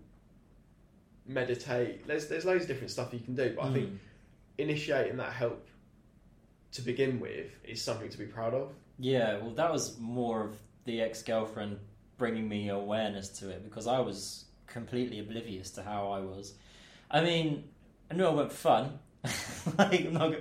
[1.26, 2.06] meditate.
[2.08, 3.98] There's there's loads of different stuff you can do, but I think Mm.
[4.58, 5.68] initiating that help
[6.74, 8.74] to begin with is something to be proud of.
[9.00, 11.80] Yeah, well, that was more of the ex girlfriend
[12.18, 16.54] bringing me awareness to it because I was completely oblivious to how I was.
[17.10, 17.64] I mean,
[18.12, 19.00] I knew I went fun.
[19.78, 20.40] like, I'm not go-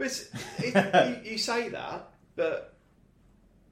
[0.00, 2.74] it, you, you say that, but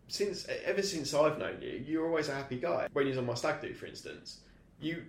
[0.08, 2.88] since ever since I've known you, you're always a happy guy.
[2.92, 4.40] When you was on my stag do, for instance,
[4.80, 5.02] you,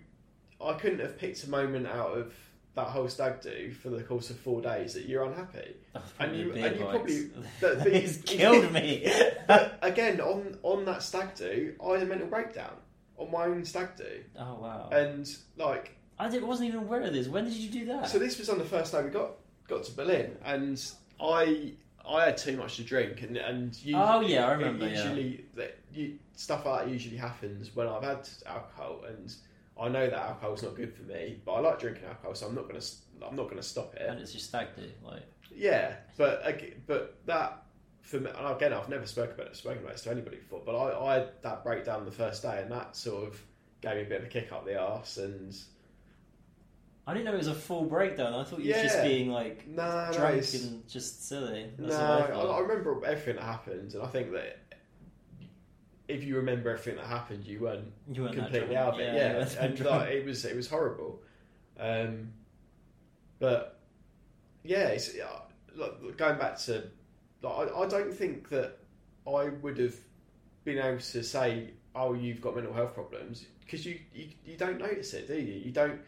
[0.64, 2.34] I couldn't have picked a moment out of
[2.76, 5.76] that whole stag do for the course of four days that you're unhappy.
[6.20, 7.30] And you- and you probably-
[7.62, 9.12] but- but you- killed me.
[9.48, 12.74] But again, on on that stag do, I had a mental breakdown
[13.18, 14.90] on my own stag do, oh wow!
[14.92, 15.28] and
[15.58, 17.28] like I didn't, wasn't even aware of this.
[17.28, 18.10] When did you do that?
[18.10, 19.32] So this was on the first day we got
[19.68, 20.84] got to Berlin, and
[21.22, 21.74] I
[22.08, 25.04] I had too much to drink, and and you, Oh, yeah, I remember, yeah.
[25.04, 29.34] Usually, that you, stuff like that usually happens when I've had alcohol, and
[29.80, 32.56] I know that alcohol's not good for me, but I like drinking alcohol, so I'm
[32.56, 32.82] not gonna
[33.28, 34.08] I'm not gonna stop it.
[34.08, 34.84] and it's your stag do.
[35.04, 36.44] Like, Yeah, but
[36.88, 37.64] but that
[38.08, 40.62] for me, and again, I've never spoken about it, spoken about it to anybody before,
[40.66, 43.42] but I, I had that breakdown the first day, and that sort of
[43.82, 45.56] gave me a bit of a kick up the arse, and
[47.06, 48.34] I didn't know it was a full breakdown.
[48.34, 49.04] I thought you were just Yeah.
[49.04, 51.70] being like no, no, drunk it's- and just silly.
[51.78, 54.58] No, That's I, what I I remember everything that happened, and I think that
[56.08, 58.88] if you remember everything that happened, you weren't you weren't that completely drunk.
[58.88, 59.12] out of it.
[59.14, 60.02] you Yeah, weren't that and drunk.
[60.02, 61.22] like, it was it was horrible.
[61.80, 62.32] Um,
[63.40, 63.80] but
[64.64, 65.42] yeah, it's, uh,
[65.76, 66.90] like, going back to,
[67.42, 68.78] like, I, I don't think that
[69.28, 69.96] I would have
[70.64, 74.78] been able to say, "Oh, you've got mental health problems," because you, you you don't
[74.80, 75.54] notice it, do you?
[75.66, 76.00] You don't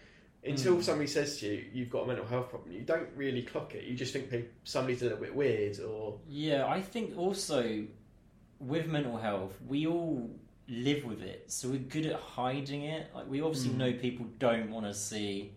[0.46, 0.84] until Mm.
[0.84, 3.84] somebody says to you, "You've got a mental health problem." You don't really clock it.
[3.84, 7.86] You just think people, somebody's a little bit weird, or Yeah, I think also
[8.60, 10.30] with mental health, we all
[10.68, 13.14] live with it, so we're good at hiding it.
[13.14, 13.78] Like we obviously Mm.
[13.78, 15.54] know people don't want to see.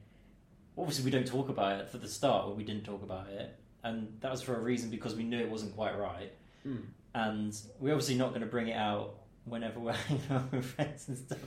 [0.77, 4.17] Obviously, we don't talk about it for the start, we didn't talk about it, and
[4.21, 6.33] that was for a reason because we knew it wasn't quite right,
[6.67, 6.83] Mm.
[7.15, 9.15] and we're obviously not going to bring it out
[9.45, 11.39] whenever we're hanging out with friends and stuff.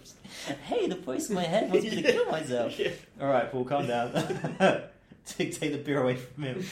[0.66, 2.78] Hey, the voice in my head wants me to kill myself.
[2.80, 2.92] Yeah.
[3.22, 4.12] All right, Paul, calm down.
[5.26, 6.66] take, take the beer away from him.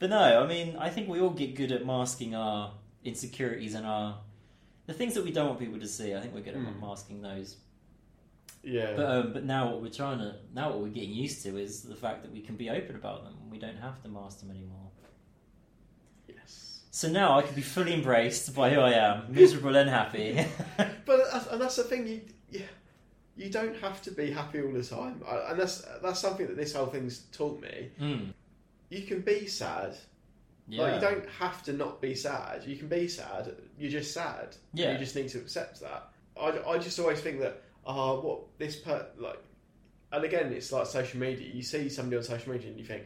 [0.00, 2.72] But no, I mean, I think we all get good at masking our
[3.04, 4.18] insecurities and our
[4.86, 6.14] the things that we don't want people to see.
[6.14, 6.80] I think we're good at Mm.
[6.80, 7.56] masking those.
[8.64, 8.94] Yeah.
[8.96, 11.82] But um, but now what we're trying to now what we're getting used to is
[11.82, 13.34] the fact that we can be open about them.
[13.50, 14.87] We don't have to mask them anymore.
[16.90, 20.44] So now I can be fully embraced by who I am, miserable and happy.
[21.04, 22.06] But that's, and that's the thing.
[22.06, 22.20] You,
[22.50, 22.62] you
[23.36, 26.74] you don't have to be happy all the time, and that's that's something that this
[26.74, 27.90] whole thing's taught me.
[28.00, 28.32] mm.
[28.90, 29.96] You can be sad.
[30.66, 30.82] Yeah.
[30.82, 32.64] Like you don't have to not be sad.
[32.64, 33.54] You can be sad.
[33.78, 34.56] You're just sad.
[34.74, 34.92] Yeah.
[34.92, 36.10] You just need to accept that.
[36.40, 39.42] I, I just always think that ah what this per like,
[40.12, 41.48] and again it's like social media.
[41.52, 43.04] You see somebody on social media and you think.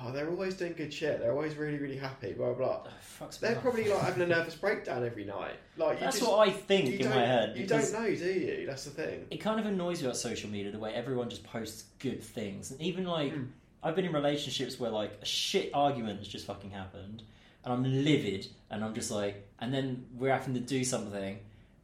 [0.00, 1.18] Oh, they're always doing good shit.
[1.18, 2.32] They're always really, really happy.
[2.32, 2.82] Blah blah.
[2.82, 2.86] blah.
[2.86, 3.62] Oh, fucks They're off.
[3.62, 5.56] probably like having a nervous breakdown every night.
[5.76, 7.56] Like That's just, what I think in my head.
[7.56, 8.64] You don't know, do you?
[8.66, 9.26] That's the thing.
[9.30, 12.70] it kind of annoys you about social media the way everyone just posts good things
[12.70, 13.48] and even like Mm.
[13.82, 17.22] i've been in relationships where like a shit argument has just fucking happened
[17.64, 21.38] and i'm livid and i'm just like and then we're having to do something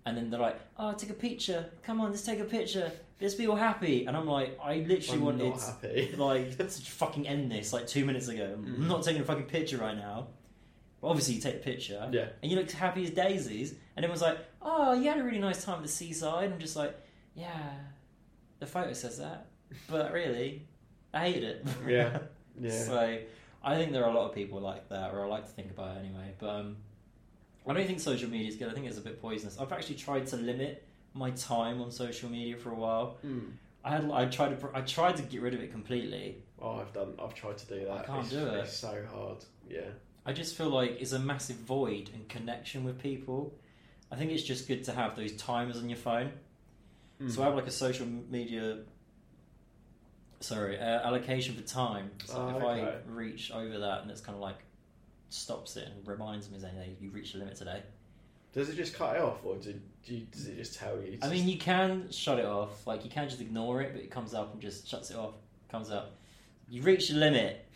[0.07, 2.91] and then they're like oh take a picture come on let's take a picture
[3.21, 6.15] let's be all happy and i'm like i literally I'm wanted not happy.
[6.17, 8.87] like to fucking end this like two minutes ago i'm Mm.
[8.89, 10.29] not taking a fucking picture right now
[11.01, 12.27] but obviously you take a picture Yeah.
[12.43, 15.63] and you looked happy as daisies, and everyone's like, "Oh, you had a really nice
[15.63, 16.99] time at the seaside." I'm just like,
[17.35, 17.75] "Yeah,
[18.59, 19.49] the photo says that,
[19.87, 20.67] but really,
[21.13, 22.19] I hated it." Yeah.
[22.59, 22.85] Yeah.
[22.85, 23.19] so
[23.63, 25.71] I think there are a lot of people like that, or I like to think
[25.73, 26.33] about it anyway.
[26.39, 26.77] But um,
[27.67, 28.69] I don't think social media is good.
[28.69, 29.59] I think it's a bit poisonous.
[29.59, 33.19] I've actually tried to limit my time on social media for a while.
[33.23, 33.41] Hmm.
[33.85, 36.43] I had I tried to I tried to get rid of it completely.
[36.61, 37.15] Oh, I've done.
[37.23, 37.91] I've tried to do that.
[37.91, 38.55] I can't it's, do it.
[38.61, 39.45] It's so hard.
[39.69, 39.81] Yeah.
[40.27, 43.55] I just feel like it's a massive void in connection with people.
[44.11, 46.33] I think it's just good to have those timers on your phone.
[47.19, 47.29] Hmm.
[47.29, 48.79] So I have like a social media,
[50.41, 52.11] sorry, uh, allocation for time.
[52.25, 52.83] So Oh, if okay.
[52.83, 54.59] I reach over that, and it's kind of like
[55.35, 57.83] stops it and reminds me saying, "Hey, you reached the limit today."
[58.53, 59.75] Does it just cut it off, or do,
[60.07, 61.19] do you, does it just tell you?
[61.23, 62.87] I mean, you can shut it off.
[62.87, 65.35] Like you can just ignore it, but it comes up and just shuts it off.
[65.71, 66.17] Comes up.
[66.69, 67.67] You reach your limit.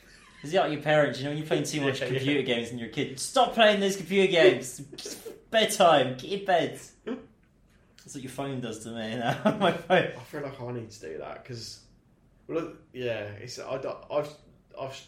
[0.44, 1.18] It's like your parents.
[1.18, 2.14] You know, when you're playing too much Yeah, yeah.
[2.14, 4.78] computer games and you're a kid, stop playing those computer games.
[5.50, 6.16] Bedtime.
[6.16, 6.80] Get in bed.
[7.04, 9.56] That's what your phone does to me now.
[9.58, 10.12] My phone.
[10.16, 11.80] I feel like I need to do that because,
[12.46, 14.28] well, yeah, it's I, I've,
[14.80, 15.00] I've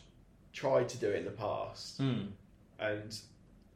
[0.53, 2.23] tried to do it in the past, Hmm.
[2.81, 3.21] And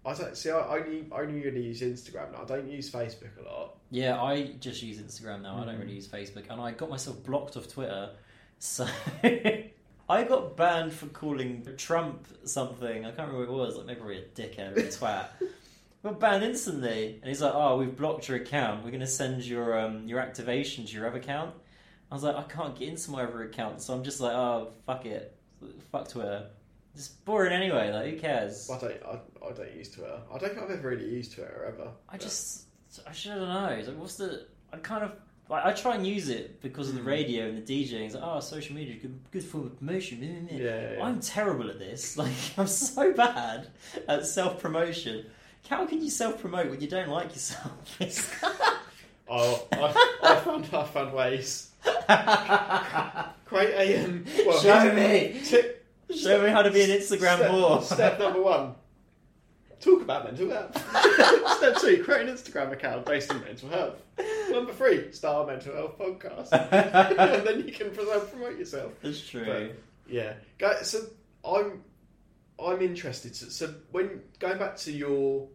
[0.06, 0.50] I don't see.
[0.50, 2.42] I only only really use Instagram now.
[2.42, 3.76] I don't use Facebook a lot.
[3.90, 5.62] Yeah, I just use Instagram now.
[5.62, 8.10] I don't really use Facebook, and I got myself blocked off Twitter.
[8.58, 8.86] So
[9.22, 13.04] I got banned for calling Trump something.
[13.04, 13.76] I can't remember what it was.
[13.76, 15.26] Like maybe a dickhead or a twat.
[16.02, 18.84] got banned instantly, and he's like, "Oh, we've blocked your account.
[18.84, 21.54] We're going to send your um, your activation to your other account."
[22.10, 24.68] I was like, "I can't get into my other account," so I'm just like, "Oh,
[24.86, 25.34] fuck it,
[25.90, 26.48] fuck Twitter."
[26.94, 27.90] It's boring anyway.
[27.92, 28.70] Like, who cares?
[28.70, 30.18] I don't I, I don't use Twitter.
[30.32, 31.90] I don't think I've ever really used Twitter ever.
[32.08, 32.66] I just,
[33.06, 33.84] I should, I don't know.
[33.92, 34.46] Like, what's the?
[34.72, 35.12] I kind of
[35.48, 37.06] like I try and use it because of the Mm.
[37.06, 38.06] radio and the DJing.
[38.06, 40.20] It's like, oh, social media good, good for promotion.
[40.20, 40.64] meh, meh, meh.
[40.64, 41.04] yeah, yeah, yeah.
[41.04, 42.16] I'm terrible at this.
[42.24, 43.68] Like, I'm so bad
[44.08, 45.26] at self promotion.
[45.68, 47.98] How can you self promote when you don't like yourself?
[49.26, 51.70] Oh, I, I found I found ways.
[53.46, 55.40] Create a um, well, Show me.
[55.44, 55.73] Tip,
[56.14, 57.82] Show me how to be an Instagram step, whore.
[57.82, 58.74] Step number one:
[59.80, 60.76] talk about mental health.
[61.58, 64.02] step two: create an Instagram account based on mental health.
[64.50, 68.92] Number three: start a mental health podcast, and then you can promote yourself.
[69.02, 69.44] That's true.
[69.46, 69.76] But-
[70.12, 71.00] Yeah, Go, so
[71.44, 71.82] I'm
[72.62, 73.34] I'm interested.
[73.34, 75.48] So, so when going back to your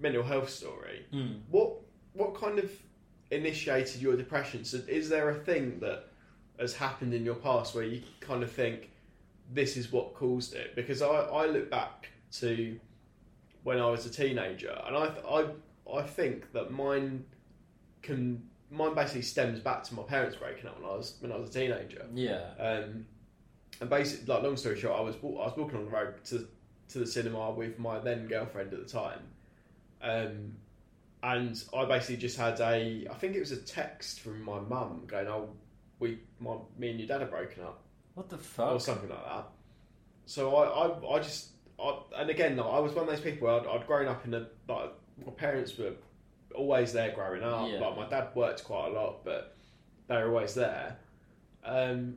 [0.00, 1.40] mental health story, Mm.
[1.50, 1.72] what
[2.12, 2.70] what kind of
[3.30, 4.64] initiated your depression?
[4.64, 6.08] So is there a thing that
[6.58, 8.90] has happened in your past where you kind of think
[9.52, 10.74] this is what caused it?
[10.74, 12.78] Because I, I look back to
[13.62, 15.46] when I was a teenager, and I I
[15.98, 17.24] I think that mine
[18.02, 21.36] can mine basically stems back to my parents breaking up when I was when I
[21.36, 22.06] was a teenager.
[22.14, 22.50] Yeah.
[22.58, 23.06] Um,
[23.80, 26.46] and basically, like long story short, I was I was walking on the road to
[26.88, 29.20] to the cinema with my then girlfriend at the time,
[30.02, 30.54] um,
[31.22, 35.04] and I basically just had a I think it was a text from my mum
[35.06, 35.50] going, "Oh,
[35.98, 37.82] we my me and your dad are broken up."
[38.16, 38.72] What the fuck?
[38.72, 39.46] or something like that.
[40.24, 43.46] So I, I, I just, I, and again, like, I was one of those people.
[43.48, 44.92] I'd, I'd grown up in a like
[45.24, 45.92] my parents were
[46.54, 47.68] always there growing up.
[47.70, 47.78] Yeah.
[47.80, 49.54] Like my dad worked quite a lot, but
[50.08, 50.96] they were always there.
[51.62, 52.16] Um,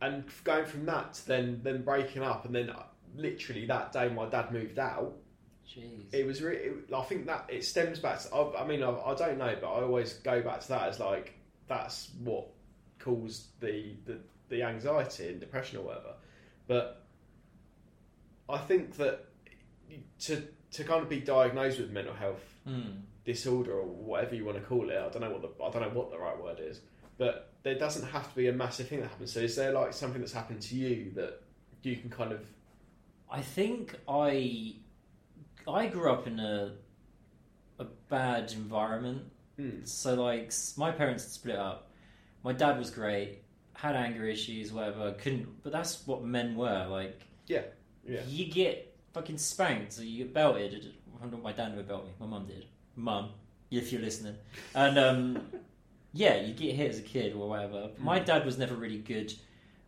[0.00, 4.08] and going from that to then then breaking up, and then uh, literally that day
[4.08, 5.12] my dad moved out.
[5.68, 6.06] Jeez.
[6.10, 6.56] It was really.
[6.56, 8.22] It, I think that it stems back.
[8.22, 10.88] To, I, I mean, I, I don't know, but I always go back to that
[10.88, 11.34] as like
[11.68, 12.46] that's what
[12.98, 16.14] caused the the, the anxiety and depression or whatever.
[16.66, 17.04] But
[18.48, 19.26] I think that
[20.20, 23.00] to to kind of be diagnosed with mental health Mm.
[23.24, 25.82] disorder or whatever you want to call it, I don't know what the I don't
[25.82, 26.80] know what the right word is,
[27.16, 29.32] but there doesn't have to be a massive thing that happens.
[29.32, 31.40] So is there like something that's happened to you that
[31.82, 32.44] you can kind of
[33.30, 34.76] I think I
[35.66, 36.74] I grew up in a
[37.78, 39.22] a bad environment.
[39.56, 39.84] Hmm.
[39.84, 41.90] So like my parents had split up.
[42.44, 43.42] My dad was great,
[43.78, 45.12] had anger issues, whatever.
[45.12, 47.20] Couldn't, but that's what men were like.
[47.46, 47.62] yeah
[48.04, 48.20] yeah.
[48.26, 50.94] You get fucking spanked, or you get belted.
[51.22, 52.12] Not my dad never belt me.
[52.20, 52.64] My mum did.
[52.96, 53.30] Mum,
[53.70, 54.36] if you're listening,
[54.74, 55.42] and um,
[56.12, 57.90] yeah, you get hit as a kid or whatever.
[57.98, 58.24] My Mm.
[58.24, 59.32] dad was never really good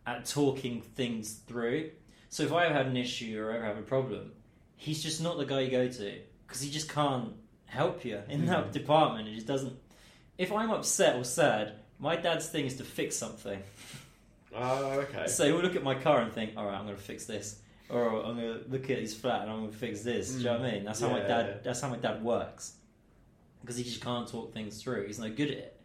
[0.05, 1.91] at talking things through.
[2.29, 4.31] So if I ever had an issue or ever have a problem,
[4.77, 7.33] he's just not the guy you go to because he just can't
[7.65, 8.71] help you in that Mm.
[8.71, 9.27] department.
[9.27, 9.75] He just doesn't.
[10.37, 13.61] If I'm upset or sad, my dad's thing is to fix something.
[14.53, 17.01] oh okay So he'll look at my car and think, all right, I'm going to
[17.01, 17.59] fix this.
[17.89, 20.31] Or I'm going to look at his flat and I'm going to fix this.
[20.31, 20.83] Do you know what I mean?
[20.85, 21.45] That's how my dad.
[21.47, 21.57] yeah.
[21.63, 22.73] That's how my dad works.
[23.61, 25.07] Because he just can't talk things through.
[25.07, 25.77] He's no good at it.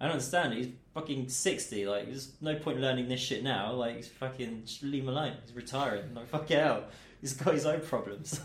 [0.00, 0.54] I don't understand.
[0.54, 0.56] it.
[0.56, 1.86] He's fucking sixty.
[1.86, 3.72] Like, there's no point learning this shit now.
[3.74, 5.34] Like, he's fucking just leave him alone.
[5.44, 6.12] He's retiring.
[6.14, 6.90] Like, fuck it out.
[7.20, 8.40] He's got his own problems.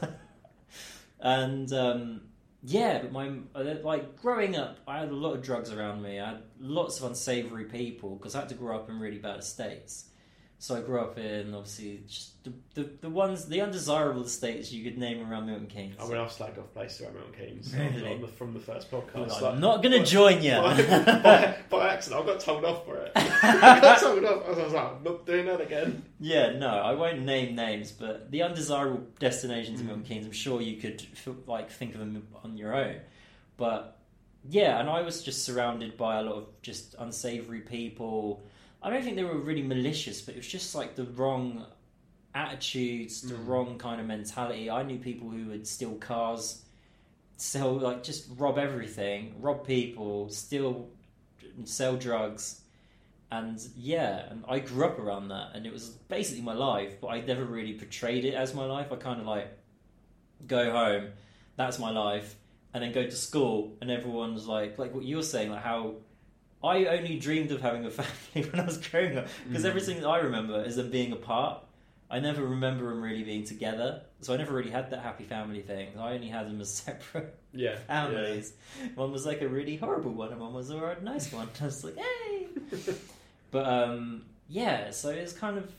[1.20, 2.22] and um,
[2.64, 6.20] yeah, but my uh, like growing up, I had a lot of drugs around me.
[6.20, 9.40] I had lots of unsavory people because I had to grow up in really bad
[9.40, 10.06] estates.
[10.60, 14.84] So I grew up in obviously just the, the, the ones the undesirable estates you
[14.84, 15.96] could name around Milton Keynes.
[16.02, 18.12] I mean, I've slagged off places around Milton Keynes Really?
[18.12, 19.38] on the, from the first podcast.
[19.38, 20.54] I'm like- not going to by- join you.
[20.54, 20.82] by,
[21.22, 23.12] by, by accident, I got told off for it.
[23.16, 24.48] I got told off.
[24.48, 26.02] I was like, I'm not doing that again.
[26.20, 29.90] Yeah, no, I won't name names, but the undesirable destinations in Mm.
[29.90, 32.96] Milton Keynes, I'm sure you could f- like think of them on your own.
[33.58, 34.00] But
[34.50, 38.42] yeah, and I was just surrounded by a lot of just unsavory people.
[38.82, 41.66] I don't think they were really malicious, but it was just like the wrong
[42.36, 43.48] attitudes, the Mm.
[43.48, 44.70] wrong kind of mentality.
[44.70, 46.64] I knew people who would steal cars
[47.38, 50.90] sell like just rob everything, rob people, steal,
[51.66, 52.62] sell drugs,
[53.32, 57.02] and yeah, and I grew up around that, and it was basically my life.
[57.02, 58.92] But I never really portrayed it as my life.
[58.92, 59.48] I kind of like
[60.46, 61.10] go home,
[61.56, 62.36] that's my life,
[62.74, 65.96] and then go to school, and everyone's like, like what you were saying, like how.
[66.64, 69.68] I only dreamed of having a family when I was growing up because Mm.
[69.70, 71.64] everything that I remember is them being apart.
[72.10, 75.62] I never remember them really being together, so I never really had that happy family
[75.62, 75.90] thing.
[76.00, 77.76] I only had them as separate Yeah.
[77.88, 78.54] families.
[78.96, 81.50] One was like a really horrible one, and one was a nice one.
[81.62, 82.48] I was like, hey.
[83.52, 85.70] But um, yeah, so it's kind of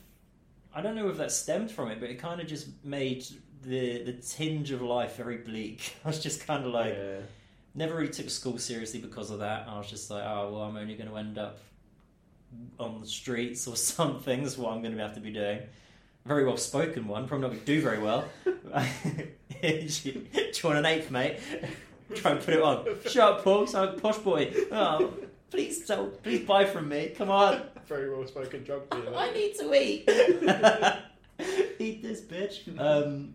[0.73, 3.25] I don't know if that stemmed from it, but it kind of just made
[3.63, 5.95] the the tinge of life very bleak.
[6.05, 7.17] I was just kind of like yeah.
[7.75, 9.67] Never really took school seriously because of that.
[9.67, 11.59] I was just like, oh well, I'm only going to end up
[12.79, 14.43] on the streets or something.
[14.43, 15.61] That's what I'm going to have to be doing.
[16.25, 18.25] Very well spoken one, probably not going to do very well.
[18.43, 19.27] do
[19.61, 20.25] you
[20.63, 21.39] want an eighth, mate?
[22.15, 22.85] Try and put it on.
[23.05, 23.67] Shut up, Paul.
[23.67, 24.53] So posh boy.
[24.71, 25.13] Oh,
[25.51, 27.13] please, sell, please buy from me.
[27.15, 27.61] Come on.
[27.87, 29.15] Very well spoken drug dealer.
[29.15, 30.09] I need to eat.
[31.79, 32.79] eat this bitch.
[32.79, 33.33] Um,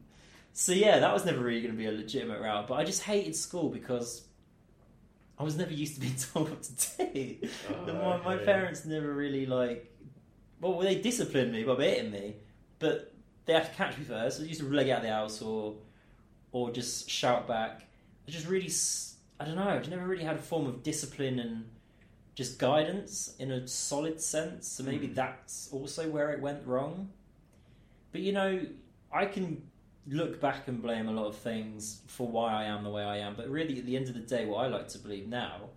[0.55, 2.67] so yeah, that was never really going to be a legitimate route.
[2.69, 4.23] But I just hated school because
[5.39, 6.73] I was never used to being told what to
[7.13, 7.37] do.
[7.71, 8.45] Oh, The- my, my okay.
[8.45, 9.91] parents never really like.
[10.61, 12.37] Well, they disciplined me by hitting me,
[12.79, 13.13] but
[13.45, 14.37] they had to catch me first.
[14.39, 15.75] So they used to leg out the house or,
[16.53, 17.83] or just shout back.
[18.27, 18.71] I just really,
[19.39, 19.69] I don't know.
[19.69, 21.65] I never really had a form of discipline and
[22.35, 24.67] just guidance in a solid sense.
[24.69, 25.15] So maybe Hmm.
[25.15, 27.11] that's also where it went wrong.
[28.13, 28.65] But you know,
[29.13, 29.63] I can
[30.09, 33.19] look back and blame a lot of things for why I am the way I
[33.19, 33.35] am.
[33.35, 35.71] But really, at the end of the day, what I like to believe now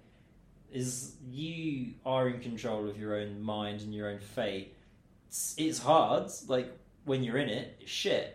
[0.71, 4.75] is you are in control of your own mind and your own fate.
[5.27, 6.71] It's, it's hard, like
[7.05, 8.33] when you're in it, it's shit.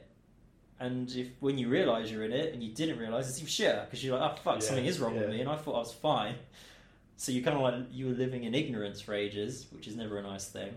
[0.80, 3.84] And if when you realise you're in it and you didn't realise, it's even shit
[3.84, 5.78] because you're like, oh fuck, Yeah, something is wrong with me, and I thought I
[5.78, 6.34] was fine.
[7.16, 10.18] So you kind of like you were living in ignorance for ages, which is never
[10.18, 10.74] a nice thing.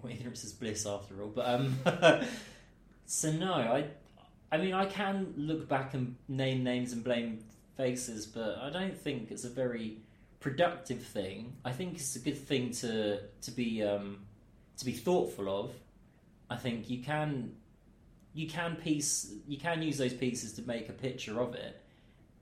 [0.00, 1.28] Well, ignorance is bliss after all.
[1.28, 1.78] But um,
[3.06, 3.84] so no, I,
[4.52, 7.44] I mean, I can look back and name names and blame
[7.76, 9.98] faces, but I don't think it's a very
[10.40, 11.56] productive thing.
[11.64, 14.20] I think it's a good thing to to be um,
[14.78, 15.72] to be thoughtful of.
[16.50, 17.56] I think you can
[18.32, 21.80] you can piece you can use those pieces to make a picture of it,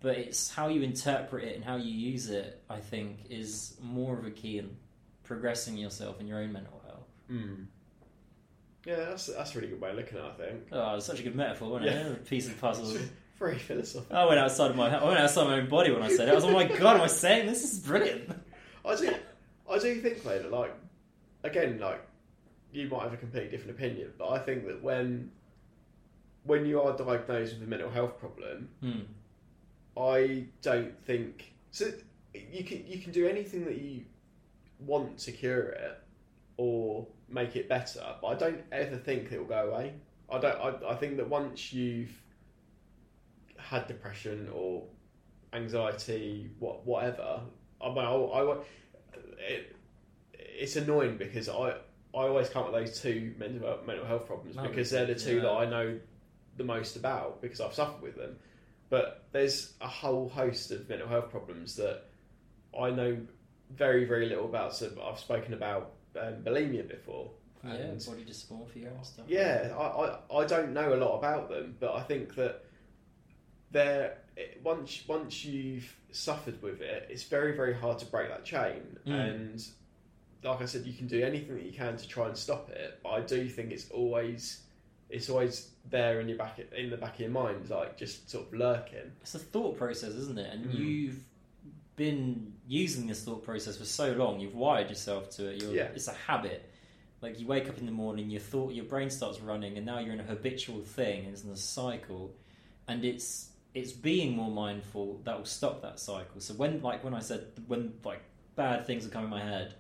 [0.01, 2.63] but it's how you interpret it and how you use it.
[2.69, 4.77] I think is more of a key in
[5.23, 7.09] progressing yourself in your own mental health.
[7.31, 7.67] Mm.
[8.85, 10.63] Yeah, that's that's a really good way of looking at it, I think.
[10.73, 12.01] Oh, it's such a good metaphor, wasn't Yeah.
[12.09, 12.13] it?
[12.13, 12.99] A piece of puzzle.
[13.39, 14.17] Very philosophical.
[14.17, 16.33] I went outside of my I went outside my own body when I said it.
[16.33, 17.63] I was like, oh my god, am I saying this?
[17.63, 18.31] This is brilliant.
[18.85, 19.15] I do,
[19.71, 20.73] I do think though that like,
[21.45, 22.01] again, like,
[22.73, 25.31] you might have a completely different opinion, but I think that when,
[26.45, 29.01] when you are diagnosed with a mental health problem, Hmm.
[30.01, 31.91] I don't think so.
[32.35, 34.05] You can you can do anything that you
[34.79, 35.99] want to cure it
[36.57, 39.95] or make it better, but I don't ever think it will go away.
[40.31, 40.57] I don't.
[40.57, 42.13] I, I think that once you've
[43.59, 44.85] had depression or
[45.53, 47.41] anxiety, what whatever,
[47.81, 48.57] I mean, I, I
[49.39, 49.77] it,
[50.39, 51.71] it's annoying because I
[52.15, 55.37] I always come with those two mental mental health problems Oh, because they're the two
[55.37, 55.43] yeah.
[55.43, 55.99] that I know
[56.57, 58.37] the most about because I've suffered with them.
[58.91, 62.05] But there's a whole host of mental health problems that
[62.79, 63.19] I know
[63.71, 64.75] very very little about.
[64.75, 67.31] So I've spoken about um, bulimia before.
[67.65, 69.25] Yeah, And body dysmorphia and stuff.
[69.29, 69.83] yeah, I,
[70.35, 72.65] I, I don't know a lot about them, but I think that
[73.71, 74.19] they're
[74.63, 78.83] once once you've suffered with it, it's very very hard to break that chain.
[79.07, 79.13] Mm.
[79.31, 79.65] And
[80.43, 82.99] like I said, you can do anything that you can to try and stop it.
[83.03, 84.63] But I do think it's always
[85.09, 88.47] it's always there in your back in the back of your mind, like just sort
[88.49, 89.13] of lurking.
[89.21, 90.53] It's a thought process, isn't it?
[90.53, 90.75] And Mm.
[90.79, 91.25] you've
[91.97, 94.41] been using this thought process for so long.
[94.41, 95.63] You've wired yourself to it.
[95.63, 95.89] You're, Yeah.
[95.95, 96.69] It's a habit.
[97.21, 100.01] Like you wake up in the morning, your thought, your brain starts running, and now
[100.01, 101.27] you're in a habitual thing.
[101.27, 102.35] It's in a cycle,
[102.89, 106.41] and it's it's being more mindful that will stop that cycle.
[106.41, 108.23] So when, like when I said when like
[108.57, 109.77] bad things are coming in my head,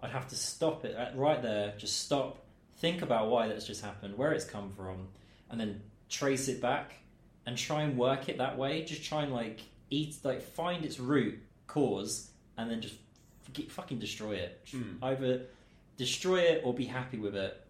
[0.00, 1.74] I'd have to stop it uh, right there.
[1.76, 2.44] Just stop,
[2.78, 5.08] think about why that's just happened, where it's come from,
[5.50, 6.94] and then trace it back
[7.44, 8.84] and try and work it that way.
[8.84, 9.60] Just try and like
[9.90, 12.94] eat, like find its root cause, and then just
[13.52, 14.64] get, fucking destroy it.
[14.72, 14.96] Mm.
[15.02, 15.42] Either
[15.96, 17.62] destroy it or be happy with it.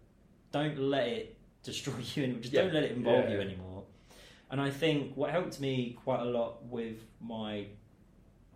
[0.51, 2.63] Don't let it destroy you, and just Yeah.
[2.63, 3.35] don't let it involve Yeah.
[3.35, 3.83] you anymore.
[4.49, 7.67] And I think what helped me quite a lot with my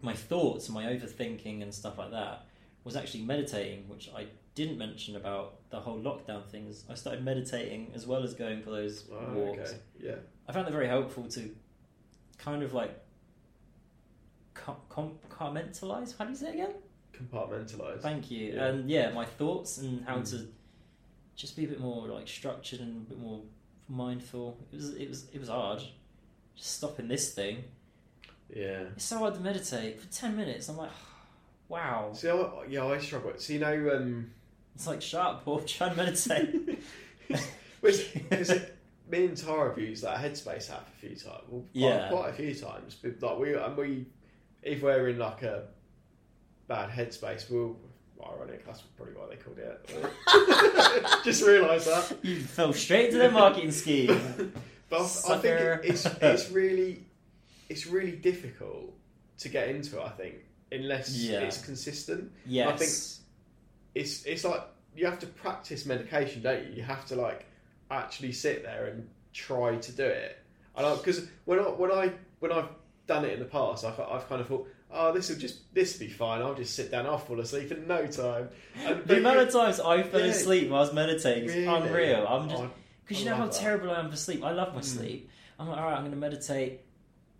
[0.03, 2.47] my thoughts and my overthinking and stuff like that
[2.83, 4.25] was actually meditating, which I
[4.55, 6.85] didn't mention about the whole lockdown things.
[6.89, 9.69] I started meditating as well as going for those Oh, walks.
[9.71, 10.15] okay, yeah,
[10.47, 11.55] I found it very helpful to
[12.39, 12.99] kind of like
[14.53, 16.17] com- compartmentalize.
[16.17, 16.73] How do you say it again?
[17.13, 18.01] Compartmentalize.
[18.01, 18.53] Thank you.
[18.53, 18.65] Yeah.
[18.67, 20.29] And yeah, my thoughts and how Mm.
[20.31, 20.47] to
[21.35, 23.41] just be a bit more like structured and a bit more
[23.89, 24.57] mindful.
[24.71, 25.81] It was it was it was hard.
[26.55, 27.63] Just stopping this thing.
[28.53, 28.83] Yeah.
[28.95, 30.67] It's so hard to meditate for ten minutes.
[30.69, 30.91] I'm like,
[31.69, 32.11] wow.
[32.13, 33.33] See, I, yeah, I struggle.
[33.37, 34.31] So you know, um,
[34.75, 35.59] It's like shut up, Paul.
[35.65, 36.79] Try and meditate.
[37.81, 38.51] Because
[39.09, 41.41] me and Tara have used that Headspace app a few times.
[41.49, 42.09] Well, quite, Yeah.
[42.09, 42.95] quite a few times.
[43.01, 44.05] But like we and we,
[44.63, 45.63] if we're in like a
[46.67, 47.77] bad headspace, we'll.
[48.23, 51.23] Ironic, that's probably why they called it.
[51.23, 52.23] Just realised that.
[52.23, 54.53] you fell straight to their marketing scheme.
[54.89, 57.05] But I, I think it's it's really
[57.69, 58.93] it's really difficult
[59.39, 60.01] to get into.
[60.01, 60.35] I think
[60.71, 61.39] unless Yeah.
[61.39, 62.29] it's consistent.
[62.45, 62.67] Yes.
[62.67, 62.91] I think
[63.95, 64.61] it's it's like
[64.95, 66.73] you have to practice medication, don't you?
[66.73, 67.45] You have to like
[67.89, 70.37] actually sit there and try to do it.
[70.75, 72.67] And because when I when I when I've
[73.13, 75.93] done it in the past, I've, I've kind of thought, oh, this will just this
[75.99, 76.41] will be fine.
[76.41, 77.05] I'll just sit down.
[77.05, 78.49] I'll fall asleep in no time.
[78.85, 80.27] And The amount of times I fell Yeah.
[80.27, 81.67] asleep while I was meditating is Really?
[81.67, 82.25] unreal.
[82.27, 82.69] I'm just Oh,
[83.03, 83.53] because I you know how that.
[83.53, 84.43] terrible I am for sleep.
[84.43, 84.85] I love my Mm.
[84.85, 85.29] sleep.
[85.59, 86.81] I'm like, all right, I'm going to meditate.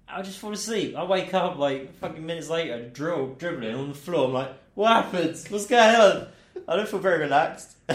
[0.10, 0.96] I'll just fall asleep.
[0.98, 4.28] I wake up like fucking minutes later, drill, dribbling on the floor.
[4.28, 5.38] I'm like, what happened?
[5.50, 6.28] What's going on?
[6.68, 7.76] I don't feel very relaxed.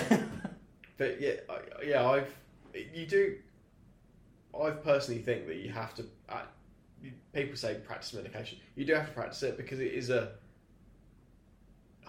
[0.98, 2.34] But yeah, I, yeah, I've
[2.94, 3.36] you do.
[4.58, 6.04] I personally think that you have to.
[7.02, 8.58] You- people say practice medication.
[8.74, 10.32] You do have to practice it because it is a.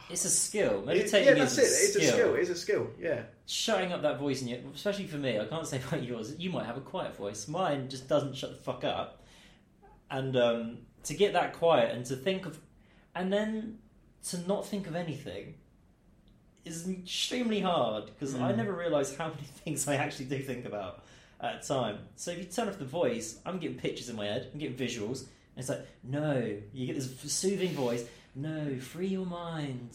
[0.10, 0.88] it's a skill.
[0.90, 1.62] it- yeah, that's is it.
[1.62, 2.36] It's a skill.
[2.36, 2.90] It's a skill.
[3.00, 3.24] Yeah.
[3.46, 6.36] Shutting up that voice in your, especially for me, I can't say about yours.
[6.38, 7.48] You might have a quiet voice.
[7.48, 9.24] Mine just doesn't shut the fuck up.
[10.10, 12.58] And um, to get that quiet and to think of,
[13.14, 13.80] and then
[14.30, 15.56] to not think of anything
[16.64, 18.58] is extremely hard because I Mm.
[18.58, 21.04] never realised how many things I actually do think about
[21.40, 22.00] at a time.
[22.16, 24.76] So if you turn off the voice, I'm getting pictures in my head, I'm getting
[24.78, 29.90] visuals, and it's like, no, you get this soothing voice, no, free your mind,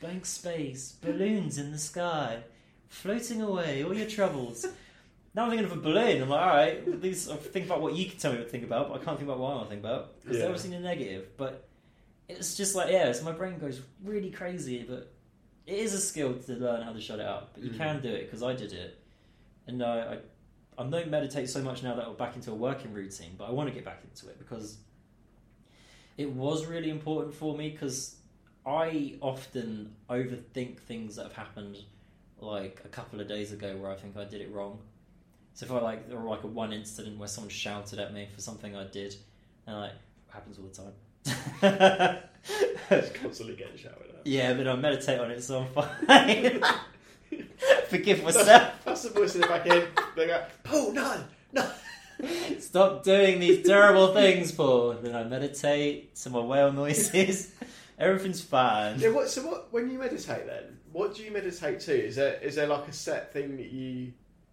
[0.00, 2.38] blank space, balloons in the sky,
[2.88, 4.64] floating away, all your troubles.
[5.34, 6.22] now I'm thinking of a balloon.
[6.22, 8.50] I'm like, all right, these, I think about what you can tell me what to
[8.50, 10.42] think about, but I can't think about what I want to think about because Yeah.
[10.44, 11.36] they're obviously the negative.
[11.36, 11.68] But
[12.28, 15.12] it's just like, yeah, so my brain goes really crazy, but
[15.66, 17.50] it is a skill to learn how to shut it up.
[17.54, 17.76] But you Mm.
[17.78, 18.98] can do it because I did it,
[19.66, 20.18] and uh, I,
[20.78, 23.34] I don't meditate so much now that I'm back into a working routine.
[23.36, 24.78] But I want to get back into it because
[26.16, 28.16] it was really important for me because
[28.64, 31.78] I often overthink things that have happened
[32.40, 34.78] like a couple of days ago where I think I did it wrong.
[35.54, 38.40] So if I like or like a one incident where someone shouted at me for
[38.40, 39.16] something I did,
[39.66, 42.18] and like it happens all the time.
[42.90, 44.24] Just constantly getting shouted at.
[44.26, 45.68] yeah, but I meditate on it, so I'm
[46.06, 46.62] fine.
[47.88, 48.72] Forgive myself.
[48.84, 49.88] That's the voice in the back end.
[50.16, 51.70] They go, Paul, no, no.
[52.58, 54.94] Stop doing these terrible things, Paul.
[54.94, 57.52] Then I meditate to my whale noises.
[57.98, 58.98] Everything's fine.
[58.98, 59.10] Yeah.
[59.10, 59.28] What?
[59.28, 59.72] So what?
[59.72, 62.06] When you meditate, then what do you meditate to?
[62.06, 64.12] Is there is there like a set thing that you?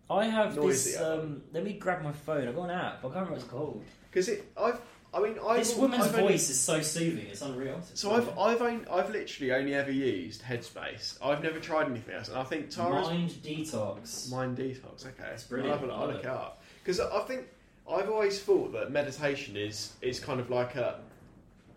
[0.09, 0.99] I have this.
[0.99, 2.47] Um, let me grab my phone.
[2.47, 2.99] I've got an app.
[2.99, 3.83] I can't remember what it's called.
[4.09, 4.79] Because it, I've.
[5.15, 5.57] I mean, I've.
[5.59, 7.27] this woman's I've only- voice is so soothing.
[7.27, 7.79] It's unreal.
[7.93, 11.17] So I've I've only, I've literally only ever used Headspace.
[11.23, 14.29] I've never tried anything else, and I think Tara's mind detox.
[14.29, 15.05] Mind Detox.
[15.07, 15.73] Okay, It's brilliant.
[15.73, 16.25] I'll, have a- I I'll look it.
[16.25, 17.45] up because I think
[17.89, 20.99] I've always thought that meditation is is kind of like a.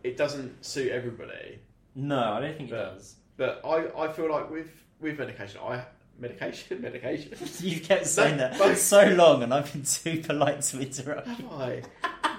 [0.05, 1.59] It doesn't suit everybody,
[1.95, 3.16] No, I don't think it does.
[3.36, 4.68] but I, I feel like with
[5.01, 5.84] with medication, I
[6.18, 7.32] medication medication.
[7.61, 11.26] You kept saying that but- so long, and I've been too polite to interrupt.
[11.28, 11.82] Have I?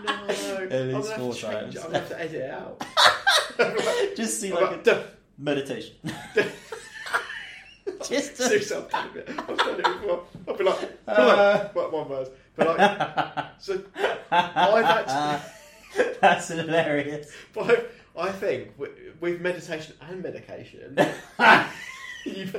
[0.06, 1.78] No, At least four times.
[1.78, 2.84] I'm gonna have to edit it out.
[4.16, 5.04] Just see I'm like like, a duh,
[5.38, 5.96] meditation.
[8.08, 8.62] Just do a...
[8.62, 8.96] something.
[8.96, 10.24] I've done it before.
[10.48, 11.68] I'll be like, Uh.
[11.74, 13.82] what one verse, but like, so
[14.32, 15.52] I've actually.
[16.22, 17.32] That's hilarious.
[17.54, 20.98] But I, I think with, with meditation and medication,
[22.38, 22.52] you,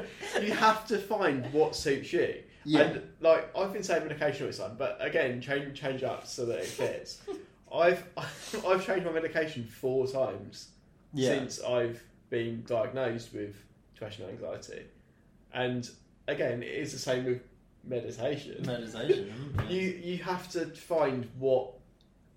[0.42, 2.42] you have to find what suits you.
[2.64, 2.80] Yeah.
[2.82, 6.44] And like I've been saying medication all this time, but again, change change up so
[6.46, 7.22] that it fits.
[7.74, 8.04] I've
[8.66, 10.68] I've changed my medication four times
[11.14, 11.30] Yeah.
[11.30, 13.56] since I've been diagnosed with
[13.94, 14.82] depression and anxiety,
[15.54, 15.88] and
[16.28, 17.40] again, it is the same with
[17.84, 18.62] meditation.
[18.66, 19.32] Meditation.
[19.58, 19.68] yeah.
[19.70, 21.72] You you have to find what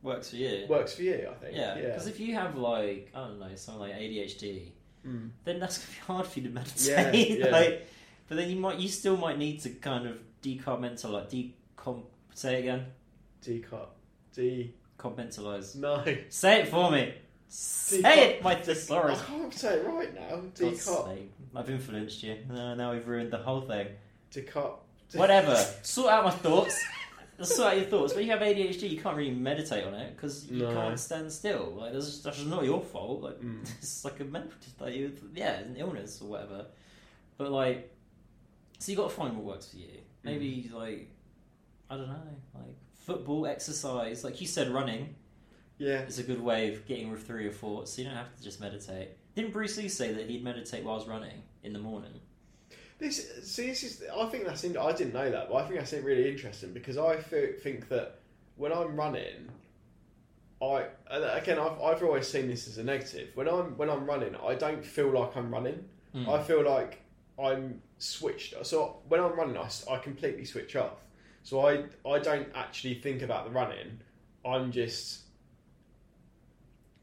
[0.04, 0.66] Works for you.
[0.68, 1.28] works for you.
[1.32, 1.56] I think.
[1.56, 1.82] Yeah, Yeah.
[1.88, 4.72] because if you have like I don't know something like ADHD,
[5.08, 5.30] Mm.
[5.44, 7.40] then that's gonna be hard for you to meditate.
[7.40, 7.48] yeah.
[7.48, 7.88] like,
[8.28, 12.56] but then you might you still might need to kind of decommental like decom say
[12.56, 12.86] it again
[13.42, 13.90] Decot.
[14.34, 14.74] D.
[14.98, 15.76] compartmentalize.
[15.76, 16.04] No.
[16.30, 17.14] Say it for me.
[17.50, 19.22] Say Decom- it, my thesaurus.
[19.22, 20.42] I can't say it right now.
[20.58, 20.90] God's
[21.56, 22.38] I've influenced you.
[22.50, 23.88] No, now we've ruined the whole thing.
[24.32, 24.80] Decot.
[25.14, 25.56] Whatever.
[25.84, 26.82] sort out my thoughts.
[27.42, 28.14] sort out your thoughts.
[28.14, 30.74] But you have ADHD, you can't really meditate on it because you No.
[30.74, 31.74] can't stand still.
[31.78, 33.22] Like that's, that's just not your fault.
[33.22, 33.62] Like Mm.
[33.80, 36.66] it's like a mental, like you, yeah, an illness or whatever.
[37.38, 37.92] But like,
[38.80, 40.00] so you got to find what works for you.
[40.24, 40.74] Maybe Mm.
[40.74, 41.10] like,
[41.90, 42.16] I don't know,
[42.56, 42.76] like
[43.06, 44.24] football, exercise.
[44.24, 45.16] Like you said, running
[45.78, 46.02] Yeah.
[46.04, 47.94] is a good way of getting through your thoughts.
[47.94, 49.10] So you don't have to just meditate.
[49.36, 52.20] Didn't Bruce Lee say that he'd meditate while running in the morning?
[53.04, 54.02] This see, this is.
[54.16, 54.64] I think that's.
[54.64, 58.20] In, I didn't know that, but I think that's really interesting because I think that
[58.56, 59.50] when I'm running,
[60.62, 63.32] I and again I've, I've always seen this as a negative.
[63.36, 65.84] When I'm when I'm running, I don't feel like I'm running.
[66.14, 66.30] Hmm.
[66.30, 67.02] I feel like
[67.38, 68.54] I'm switched.
[68.66, 71.02] So when I'm running, I completely switch off.
[71.44, 74.00] So I I don't actually think about the running.
[74.46, 75.24] I'm just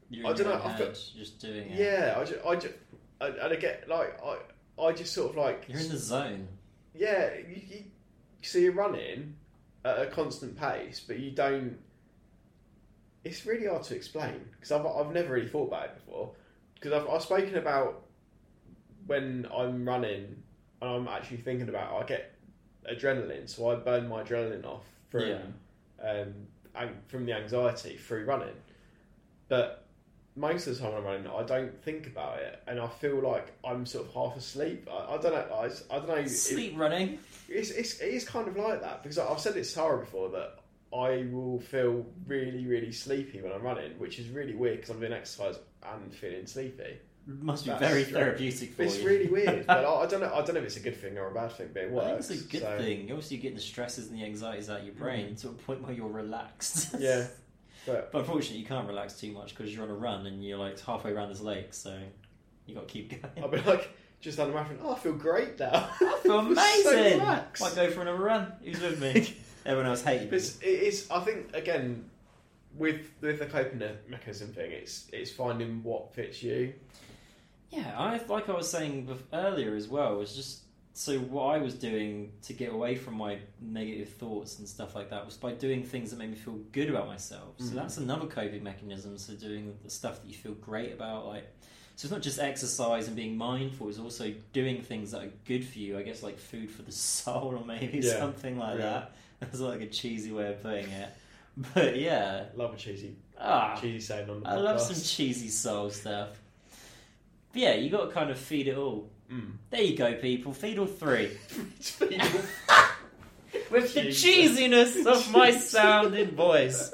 [0.09, 1.79] You're I dunno, your I own feel- just doing it.
[1.79, 2.15] yeah.
[2.17, 2.73] I just I just
[3.19, 4.37] and, and I get like I
[4.81, 6.47] I just sort of like You're in the zone.
[6.93, 7.83] yeah, you, you,
[8.41, 9.35] so you're running
[9.85, 11.77] at a constant pace, but you don't.
[13.23, 16.31] It's really hard to explain because I've, I've never really thought about it before.
[16.75, 18.01] Because I've, I've spoken about
[19.05, 20.41] when I'm running
[20.81, 22.33] and I'm actually thinking about it, I get
[22.91, 25.41] adrenaline, so I burn my adrenaline off from Yeah.
[26.03, 28.55] um, from the anxiety through running.
[29.49, 29.85] But
[30.35, 33.19] most of the time when I'm running, I don't think about it, and I feel
[33.19, 34.87] like I'm sort of half asleep.
[34.91, 35.55] I, I don't know.
[35.55, 35.65] I,
[35.95, 36.15] I don't know.
[36.15, 37.19] it- Sleep running.
[37.49, 40.29] it's, it's, it is kind of like that because I've said it to Sarah before
[40.29, 40.59] that
[40.93, 44.99] I will feel really, really sleepy when I'm running, which is really weird because I'm
[44.99, 46.97] doing exercise and feeling sleepy.
[47.27, 48.17] Must be That's very strange.
[48.17, 49.07] therapeutic for It's you.
[49.07, 50.33] really weird, but I, I don't know.
[50.33, 51.93] I don't know if it's a good thing or a bad thing, but it I
[51.93, 52.27] works.
[52.27, 53.01] think it's a good so- thing.
[53.11, 55.41] Obviously, you get the stresses and the anxieties out of your brain mm.
[55.41, 56.95] to a point where you're relaxed.
[56.99, 57.27] Yeah,
[57.85, 60.57] but But unfortunately, you can't relax too much because you're on a run and you're
[60.57, 61.97] like halfway around this lake, so
[62.65, 63.43] you got to keep going.
[63.43, 64.77] I'll be like just on the marathon.
[64.83, 65.89] Oh, I feel great now.
[65.99, 67.19] I feel So amazing.
[67.19, 67.61] relaxed.
[67.63, 68.53] Might go for another run.
[68.63, 69.35] Who's with me?
[69.65, 70.37] Everyone else hated But me.
[70.37, 71.07] it's, it is.
[71.11, 72.09] I think again
[72.77, 76.73] with with the coping mechanism thing, it's it's finding what fits you.
[77.69, 80.21] Yeah, I like I was saying bef- earlier as well.
[80.21, 80.61] It's just
[80.93, 85.09] so what I was doing to get away from my negative thoughts and stuff like
[85.11, 87.55] that was by doing things that made me feel good about myself.
[87.59, 87.75] So Mhm.
[87.75, 89.17] that's another coping mechanism.
[89.17, 91.45] So doing the stuff that you feel great about, like
[91.95, 93.87] so it's not just exercise and being mindful.
[93.89, 95.97] It's also doing things that are good for you.
[95.97, 98.19] I guess like food for the soul or maybe Yeah.
[98.19, 98.81] something like Yeah.
[98.83, 99.11] that.
[99.39, 101.09] That's like a cheesy way of putting it.
[101.75, 105.89] But yeah, Love a cheesy ah, cheesy saying on the I love some cheesy soul
[105.89, 106.29] stuff.
[107.53, 109.09] But yeah, you got to kind of feed it all.
[109.31, 109.51] Mm.
[109.69, 110.53] There you go, people.
[110.53, 111.31] Feed all three.
[113.69, 114.23] With the Jesus.
[114.59, 116.93] cheesiness of my sounding voice.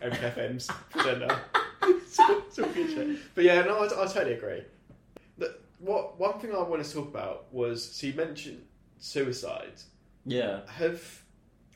[0.00, 1.40] MFM's presenter.
[1.82, 3.34] it's, all, good shit.
[3.34, 4.62] But yeah, no, I, I totally agree.
[5.38, 8.62] The, what one thing I wanted to talk about was so you mentioned
[8.98, 9.72] suicide.
[10.24, 10.60] Yeah.
[10.68, 11.22] Have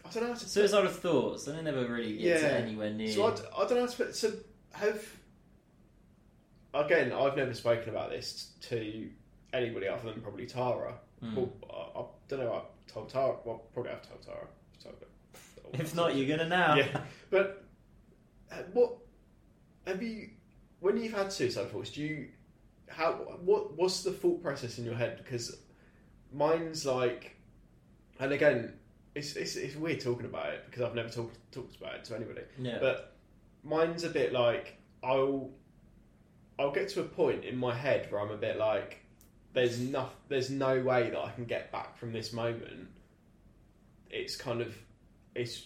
[0.04, 1.48] I don't know how to Suicidal thoughts.
[1.48, 2.48] I never really get Yeah.
[2.48, 3.12] to anywhere near.
[3.12, 4.14] So I, d- I don't know how to put.
[4.16, 4.32] So
[4.72, 5.04] have
[6.72, 9.08] again, I've never spoken about this to
[9.54, 10.94] anybody other than probably Tara.
[11.20, 11.36] Hmm.
[11.36, 12.52] Well, I, I don't know.
[12.52, 13.36] I told Tara.
[13.44, 14.46] Well, probably I've told Tara.
[14.82, 14.96] Told.
[15.72, 16.74] If not, you're gonna now.
[16.74, 17.00] Yeah,
[17.30, 17.64] but
[18.52, 18.96] uh, what
[19.86, 20.30] have you
[20.80, 21.90] when you've had suicide thoughts?
[21.90, 22.28] Do you
[22.88, 25.18] how what what's the thought process in your head?
[25.18, 25.56] Because
[26.32, 27.36] mine's like,
[28.20, 28.74] and again,
[29.14, 32.16] it's it's, it's weird talking about it because I've never talked talked about it to
[32.16, 32.42] anybody.
[32.58, 32.78] Yeah.
[32.80, 33.16] But
[33.62, 35.50] mine's a bit like I'll
[36.58, 39.03] I'll get to a point in my head where I'm a bit like
[39.54, 42.88] there's no there's no way that I can get back from this moment.
[44.10, 44.76] It's kind of
[45.34, 45.64] it's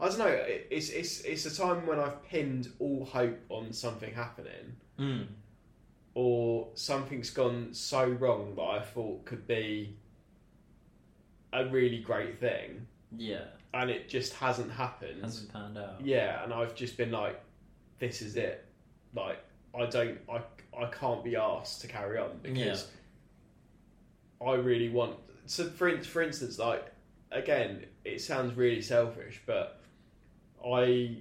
[0.00, 0.26] I don't know.
[0.28, 5.26] It's it's it's a time when I've pinned all hope on something happening, Mm.
[6.14, 9.96] or something's gone so wrong that I thought could be
[11.52, 12.86] a really great thing,
[13.16, 13.44] Yeah.
[13.72, 15.22] and it just hasn't happened.
[15.22, 16.00] Hasn't panned out.
[16.04, 17.40] Yeah, and I've just been like,
[18.00, 18.64] this is it.
[19.14, 19.38] Like,
[19.76, 20.42] I don't, I,
[20.78, 22.88] I can't be asked to carry on because
[24.44, 25.16] I really want.
[25.46, 26.86] So, for for instance, like
[27.30, 29.80] again, it sounds really selfish, but
[30.66, 31.18] I,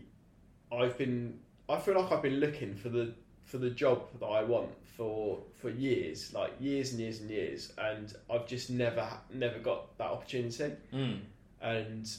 [0.71, 1.39] I've been,
[1.69, 5.43] I feel like I've been looking for the for the job that I want for
[5.59, 10.07] for years, like years and years and years, and I've just never never got that
[10.07, 11.19] opportunity, Mm.
[11.61, 12.09] and.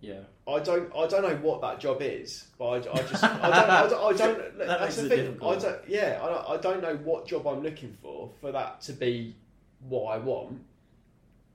[0.00, 0.20] Yeah.
[0.46, 0.90] I don't.
[0.94, 3.24] I don't know what that job is, but I, I just.
[3.24, 3.70] I don't.
[3.70, 4.14] I don't.
[4.14, 5.38] I don't That that's the thing.
[5.42, 5.88] I don't.
[5.88, 6.20] Yeah.
[6.22, 9.34] I don't, I don't know what job I'm looking for for that to be
[9.88, 10.60] what I want.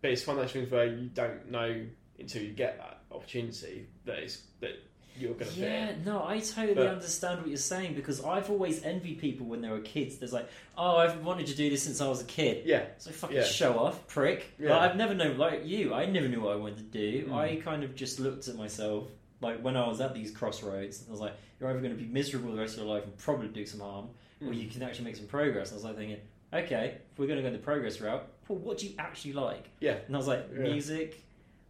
[0.02, 1.86] But it's one of those things where you don't know
[2.20, 4.72] until you get that opportunity that is that
[5.20, 8.82] you're going to Yeah, no, I totally But- understand what you're saying because I've always
[8.84, 10.18] envied people when they were kids.
[10.18, 10.48] There's like,
[10.78, 12.66] oh, I've wanted to do this since I was a kid.
[12.66, 13.44] Yeah, So fucking Yeah.
[13.44, 14.46] show off, prick.
[14.60, 14.72] Yeah.
[14.78, 17.28] Like, I've never known, like you, I never knew what I wanted to do.
[17.28, 17.34] Mm.
[17.34, 19.08] I kind of just looked at myself,
[19.42, 22.10] like when I was at these crossroads, I was like, you're either going to be
[22.10, 24.10] miserable the rest of your life and probably do some harm,
[24.42, 24.62] or Mm.
[24.62, 25.72] you can actually make some progress.
[25.72, 26.18] I was like thinking,
[26.54, 29.70] okay, if we're going to go the progress route, well, what do you actually like?
[29.80, 29.98] Yeah.
[30.08, 30.60] And I was like, Yeah.
[30.64, 31.24] music.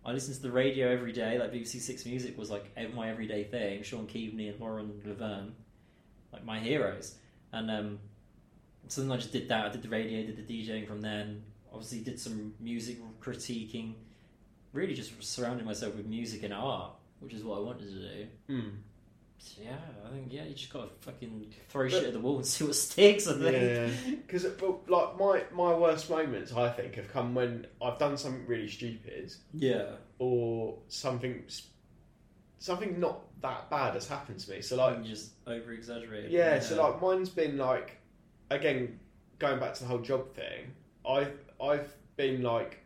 [0.06, 1.40] I listen to the radio every day.
[1.40, 3.84] Like BBC Six Music was like my everyday thing.
[3.84, 5.56] Shaun Keaveny and Lauren Laverne,
[6.32, 7.16] like my heroes.
[7.52, 8.00] And um,
[8.88, 9.66] so then I just did that.
[9.66, 11.44] I did the radio, did the DJing from then.
[11.72, 13.94] Obviously, did some music critiquing.
[14.74, 18.28] Really, just surrounding myself with music and art, which is what I wanted to do.
[18.50, 18.72] Mm.
[19.46, 19.76] So, yeah,
[20.06, 22.64] I think yeah, you just gotta fucking throw But- shit at the wall and see
[22.64, 23.28] what sticks.
[23.28, 23.54] I think.
[23.58, 24.46] Yeah, because
[24.88, 29.34] like my my worst moments, I think, have come when I've done something really stupid
[29.54, 29.96] Yeah.
[30.18, 31.44] or something
[32.60, 34.62] something not that bad has happened to me.
[34.62, 36.32] So like, And just over exaggerate.
[36.32, 37.98] yeah, so like mine's been like,
[38.50, 38.98] again,
[39.40, 40.72] going back to the whole job thing.
[41.08, 42.80] I've I've been like.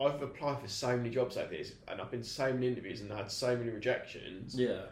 [0.00, 3.02] I've applied for so many jobs like this, and I've been to so many interviews
[3.02, 4.56] and had so many rejections.
[4.58, 4.82] yeah.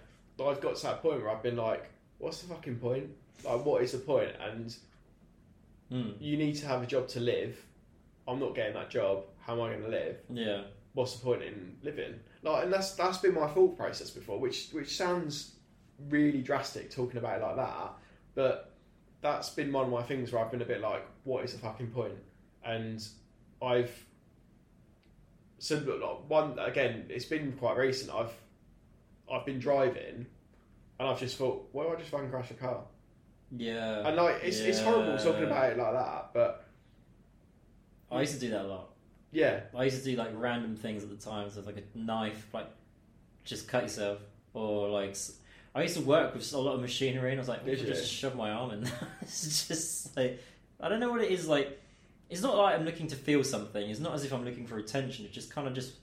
[0.41, 3.11] But I've got to that point where I've been like, "What's the fucking point?
[3.45, 4.75] Like, what is the point?" And
[5.93, 6.15] Mm.
[6.19, 7.63] you need to have a job to live.
[8.27, 9.25] I'm not getting that job.
[9.41, 10.17] How am I going to live?
[10.31, 10.63] Yeah.
[10.95, 12.21] What's the point in living?
[12.43, 15.57] Like, and that's that's been my thought process before, which which sounds
[16.09, 17.93] really drastic talking about it like that,
[18.35, 18.73] but
[19.21, 21.59] that's been one of my things where I've been a bit like, what is the
[21.59, 22.17] fucking point?
[22.65, 23.07] And
[23.61, 24.07] I've
[25.59, 28.11] so like, one again, it's been quite recent.
[28.11, 28.33] I've
[29.33, 30.27] I've been driving,
[30.99, 32.83] and I've just thought, why do I just fucking crash a car?
[33.57, 34.07] Yeah.
[34.07, 36.65] And like, it's it's horrible talking about it like that, but
[38.11, 38.89] I used to do that a lot.
[39.33, 42.47] yeah, I used to do like random things at the time, so like a knife,
[42.53, 42.69] like
[43.45, 44.19] just cut yourself,
[44.55, 45.17] or like
[45.75, 48.13] I used to work with a lot of machinery, and I was like, Did just
[48.13, 48.91] shove my arm in."
[49.23, 50.43] it's just like
[50.81, 51.47] I don't know what it is.
[51.49, 51.81] Like
[52.29, 53.89] it's not like I'm looking to feel something.
[53.91, 55.25] It's not as if I'm looking for attention.
[55.25, 55.95] It's just kind of just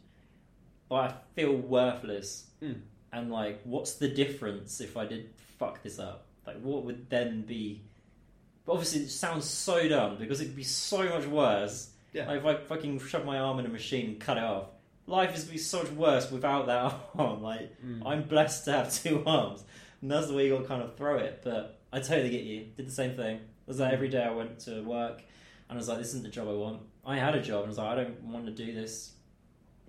[0.89, 2.79] like I feel worthless, Mm.
[3.13, 5.29] And like, what's the difference if I did
[5.59, 6.25] fuck this up?
[6.45, 7.81] Like, what would then be?
[8.65, 11.89] But obviously, it sounds so dumb because it'd be so much worse.
[12.13, 12.27] Yeah.
[12.27, 14.65] Like, if I fucking shove my arm in a machine and cut it off,
[15.07, 17.41] life is be so much worse without that arm.
[17.41, 18.01] Like, Mm.
[18.05, 19.63] I'm blessed to have two arms,
[20.01, 21.41] and that's the way you got to kind of throw it.
[21.43, 22.67] But I totally get you.
[22.75, 23.35] Did the same thing.
[23.37, 25.21] It was like every day I went to work,
[25.69, 27.67] and I was like, "This isn't the job I want." I had a job, and
[27.67, 29.11] I was like, "I don't want to do this."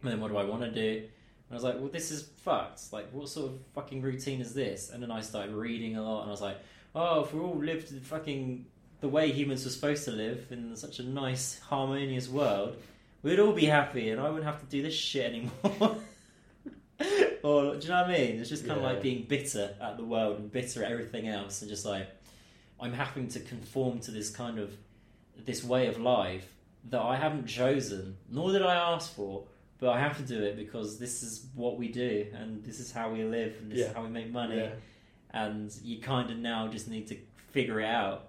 [0.02, 1.08] And then what do I want to do?
[1.48, 2.92] And I was like, "Well, this is fucked.
[2.92, 6.22] Like, what sort of fucking routine is this?" And then I started reading a lot,
[6.22, 6.58] and I was like,
[6.94, 8.66] "Oh, if we all lived the fucking
[9.00, 12.76] the way humans were supposed to live in such a nice, harmonious world,
[13.22, 15.98] we'd all be happy, and I wouldn't have to do this shit anymore."
[17.42, 18.40] or do you know what I mean?
[18.40, 21.62] It's just kind of like being bitter at the world and bitter at everything else,
[21.62, 22.08] and just like
[22.80, 24.76] I'm having to conform to this kind of
[25.36, 26.52] this way of life
[26.90, 29.44] that I haven't chosen, nor did I ask for,
[29.80, 32.90] but I have to do it because this is what we do, and this is
[32.90, 34.70] how we live, and this is how we make money, yeah,
[35.30, 37.16] and you kind of now just need to
[37.50, 38.28] figure it out,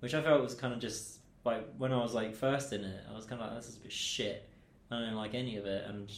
[0.00, 3.00] which I felt was kind of just like when I was like first in it,
[3.10, 4.48] I was kind of like this is a bit shit.
[4.90, 6.10] I don't like any of it, and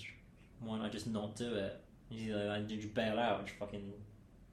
[0.61, 1.81] why I just not do it?
[2.11, 3.93] You know, and did you bail out and just fucking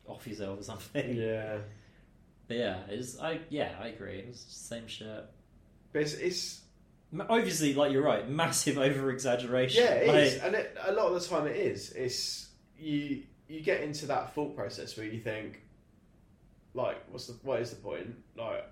[0.08, 1.16] off yourself or something?
[1.16, 1.58] yeah.
[2.48, 4.20] But yeah, it's I yeah I agree.
[4.20, 5.26] It was the same shit.
[5.94, 6.61] But it's, it's
[7.30, 9.84] Obviously, like you're right, massive over exaggeration.
[9.84, 11.92] yeah, it like, is, and it, a lot of the time it is.
[11.92, 15.62] It's you you get into that thought process where you think,
[16.74, 18.16] like, what's the what is the point?
[18.38, 18.66] Like,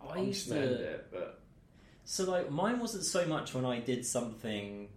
[0.00, 1.40] I, I used to- it, but
[2.04, 4.88] So like mine wasn't so much when I did something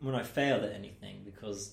[0.00, 1.72] when I failed at anything because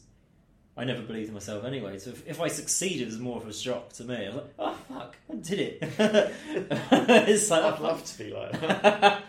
[0.78, 1.98] I never believed in myself anyway.
[1.98, 4.16] So if, if I succeeded, it was more of a shock to me.
[4.16, 5.78] I was like, oh fuck, I did it.
[6.62, 9.24] it's like I'd oh, love to be like that.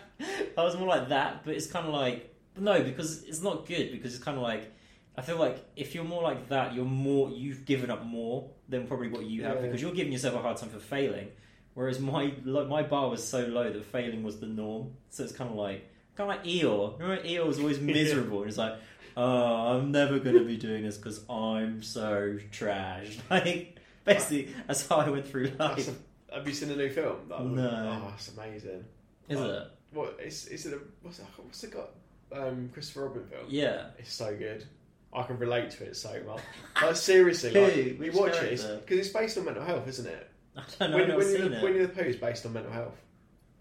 [0.61, 3.91] I was more like that, but it's kind of like no, because it's not good.
[3.91, 4.71] Because it's kind of like
[5.17, 8.87] I feel like if you're more like that, you're more you've given up more than
[8.87, 9.61] probably what you have Yeah.
[9.63, 11.27] because you're giving yourself a hard time for failing.
[11.73, 14.91] Whereas my like, my bar was so low that failing was the norm.
[15.09, 16.99] So it's kind of like kind of like Eeyore.
[16.99, 18.75] Remember Eeyore was always miserable and it's like,
[19.17, 23.17] oh, I'm never going to be doing this because I'm so trash.
[23.29, 25.89] Like basically, that's how I went through life.
[25.89, 27.17] a- have you seen the new film?
[27.29, 27.43] That?
[27.45, 28.01] No.
[28.03, 28.85] Oh, that's amazing.
[29.29, 29.49] Is Oh.
[29.49, 29.67] it?
[29.91, 30.73] What is is it?
[30.73, 31.89] A, what's it, what's it got?
[32.31, 33.45] Um, Christopher Robin film.
[33.49, 33.87] Yeah.
[33.97, 34.65] It's so good.
[35.13, 36.41] I can relate to it so much.
[36.81, 37.61] Like seriously, Who?
[37.61, 38.51] like you Which watch it
[38.85, 40.29] because it's, based on mental health, isn't it?
[40.57, 40.97] I don't know.
[40.97, 41.63] When, I've seen the, it.
[41.63, 42.95] Winnie the Pooh is based on mental health.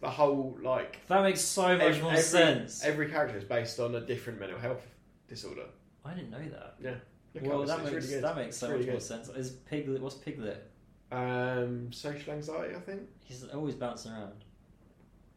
[0.01, 2.85] The whole like That makes so much ev- more every, sense.
[2.85, 4.87] Every character is based on a different mental health
[5.29, 5.67] disorder.
[6.05, 6.77] I didn't know that.
[6.81, 6.95] Yeah.
[7.35, 9.29] Look well, that makes really that makes so It's much really more sense.
[9.29, 10.01] Is Piglet?
[10.01, 10.71] What's Piglet?
[11.13, 13.03] Um, social anxiety, I think.
[13.25, 14.45] He's always bouncing around.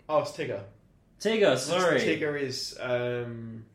[0.08, 0.62] Oh, it's Tigger.
[1.24, 2.00] Tigger, sorry.
[2.02, 3.66] Tigger is um,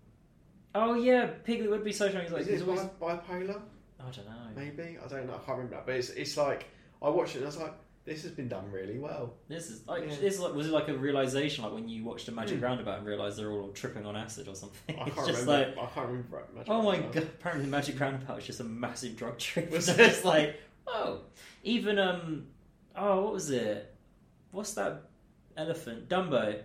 [0.74, 2.51] Oh yeah, Piglet would be social anxiety.
[2.53, 2.80] is He's always.
[3.01, 3.61] bipolar?
[4.01, 4.32] I don't know.
[4.55, 5.34] Maybe I don't know.
[5.34, 5.86] I can't remember that.
[5.86, 6.66] But it's it's like
[7.03, 7.74] I watched it and I was like,
[8.05, 9.34] this has been done really well.
[9.49, 10.14] This is like Yeah.
[10.20, 12.64] this is like was it like a realization like when you watched a Magic Hmm.
[12.64, 14.96] Roundabout and realized they're all tripping on acid or something?
[15.01, 15.53] I can't just remember.
[15.80, 16.42] like I can't remember.
[16.55, 17.22] much oh my about god!
[17.24, 19.70] Apparently, *The Magic Roundabout was just a massive drug trip.
[19.70, 20.07] Was it's it?
[20.07, 21.20] just like oh,
[21.64, 22.46] even um
[22.96, 23.94] oh what was it?
[24.53, 25.03] What's that
[25.57, 26.09] elephant?
[26.09, 26.61] Dumbo.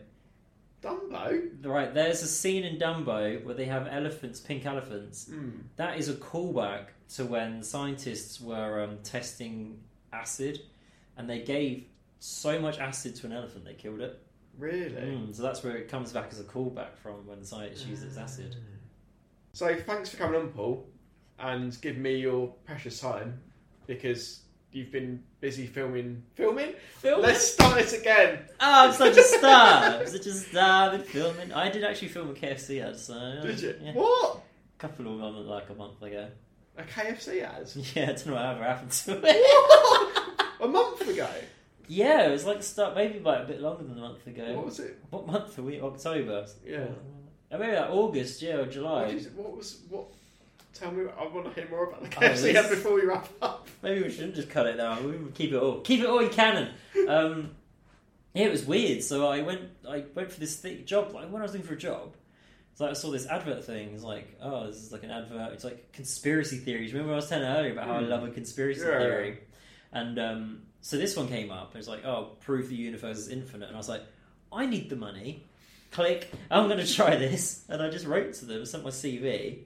[0.84, 1.50] Dumbo.
[1.64, 5.28] Right, there's a scene in Dumbo where they have elephants, pink elephants.
[5.28, 5.50] Hmm.
[5.78, 9.80] That is a callback to when scientists were um, testing
[10.12, 10.62] acid,
[11.18, 11.86] and they gave
[12.20, 14.22] so much acid to an elephant they killed it.
[14.58, 14.90] Really.
[14.90, 18.18] Mm, so that's where it comes back as a callback from when scientists use its
[18.18, 18.56] acid.
[19.54, 20.88] So thanks for coming on, Paul,
[21.40, 23.40] and give me your precious time
[23.88, 24.42] because
[24.74, 26.24] you've been busy filming.
[26.36, 26.74] Filming?
[27.00, 27.24] Filming?
[27.24, 28.40] Let's start it again.
[28.60, 29.84] Oh, I'm such a star!
[30.00, 31.52] I'm such a star with filming.
[31.54, 33.76] I did actually film a KFC ad, so Did you?
[33.82, 34.42] Yeah, What?
[34.78, 36.28] a couple of them like a month ago.
[36.78, 37.70] A KFC ad?
[37.96, 40.46] Yeah, I don't know whatever happened to it.
[40.62, 41.30] a month ago.
[41.88, 44.54] yeah, it was like start maybe like a bit longer than a month ago.
[44.56, 44.98] What was it?
[45.10, 45.80] What month are we?
[45.82, 46.46] October.
[46.66, 46.86] Yeah.
[47.52, 49.12] Oh, maybe like August, yeah, or July.
[49.12, 50.06] did you- what was what?
[50.74, 51.06] Tell me.
[51.20, 53.68] I want to hear more about the Oh, KFC ad before we wrap up.
[53.82, 55.00] Maybe we shouldn't just cut it now.
[55.02, 55.82] We would keep it all.
[55.82, 56.70] Keep it all in canon.
[57.08, 57.52] Um,
[58.34, 59.04] yeah, it was weird.
[59.04, 59.62] So I went.
[59.88, 61.14] I went for this thing, job.
[61.14, 62.16] Like when I was looking for a job,
[62.74, 63.94] so I saw this advert thing.
[63.94, 65.54] It's like, oh, this is like an advert.
[65.54, 66.92] It's like conspiracy theories.
[66.94, 68.10] Remember I was telling earlier about how I Hmm.
[68.10, 68.98] love a conspiracy Yeah.
[68.98, 69.40] theory,
[69.92, 71.76] and um, so this one came up.
[71.76, 74.02] It's like, oh, prove the universe is infinite, and I was like,
[74.52, 75.46] I need the money.
[75.92, 76.32] Click.
[76.50, 79.60] I'm going to try this, and I just wrote to them, sent my CV,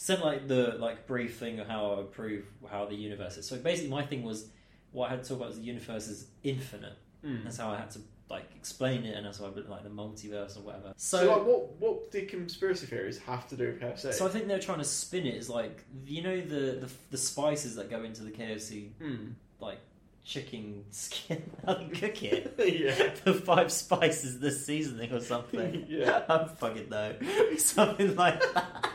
[0.00, 3.46] sent like the like brief thing of how I would prove how the universe is.
[3.48, 4.48] So basically, my thing was
[4.92, 6.94] what I had to talk about was the universe is infinite.
[7.22, 7.98] That's how I had to
[8.30, 10.92] like explain it, and that's why I like the multiverse or whatever.
[10.96, 14.12] So, So, like, what what did conspiracy theories have to do with KFC?
[14.14, 17.18] so I think they're trying to spin it as like you know the the, the
[17.18, 19.30] spices that go into the KFC Hmm.
[19.60, 19.80] like
[20.24, 22.54] chicken skin, how they cook it.
[22.58, 23.10] yeah.
[23.24, 25.86] the five spices, the seasoning or something.
[25.88, 26.22] Yeah.
[26.28, 27.14] I don't fucking know.
[27.56, 28.90] Something like that.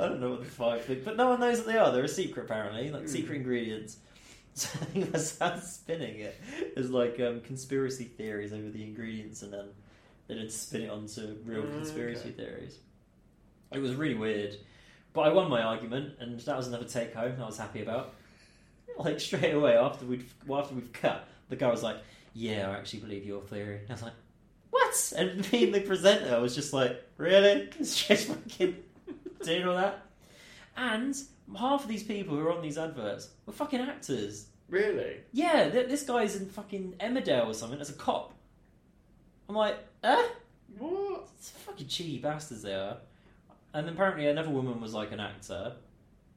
[0.00, 1.90] I don't know what the five things, but no one knows what they are.
[1.92, 3.08] They're a secret, apparently, like Mm.
[3.08, 3.98] secret ingredients.
[4.54, 6.40] So I think that's how spinning it
[6.76, 9.66] is like um, conspiracy theories over the ingredients, and then
[10.26, 12.44] they did spin it onto real Mm, conspiracy okay.
[12.44, 12.78] theories.
[13.70, 14.56] It was really weird,
[15.12, 17.34] but I won my argument, and that was another take home.
[17.40, 18.14] I was happy about.
[18.98, 21.98] Like straight away after we'd well, after we've cut, the guy was like,
[22.34, 24.14] "Yeah, I actually believe your theory." And I was like,
[24.70, 27.68] "What?" And me, the presenter, was just like, "Really?
[27.78, 28.76] It's just fucking
[29.44, 30.02] doing all that?"
[30.76, 31.16] And
[31.56, 34.46] half of these people who are on these adverts were fucking actors.
[34.68, 35.16] Really?
[35.32, 38.34] Yeah, th- this guy's in fucking Emmerdale or something as a cop.
[39.48, 40.26] I'm like, eh?
[40.76, 41.28] What?
[41.38, 42.98] It's fucking cheeky bastards they are.
[43.72, 45.72] And then apparently another woman was like an actor.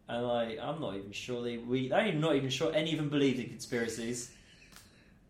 [0.08, 3.10] And like, I'm not even sure they we I'm not even sure any of them
[3.10, 4.32] believed in conspiracies.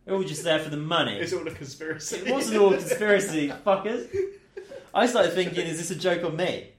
[0.05, 1.19] They're all just there for the money.
[1.19, 2.17] It's all a conspiracy.
[2.17, 4.07] It wasn't all a conspiracy, fuckers.
[4.93, 6.71] I started thinking, is this a joke on me?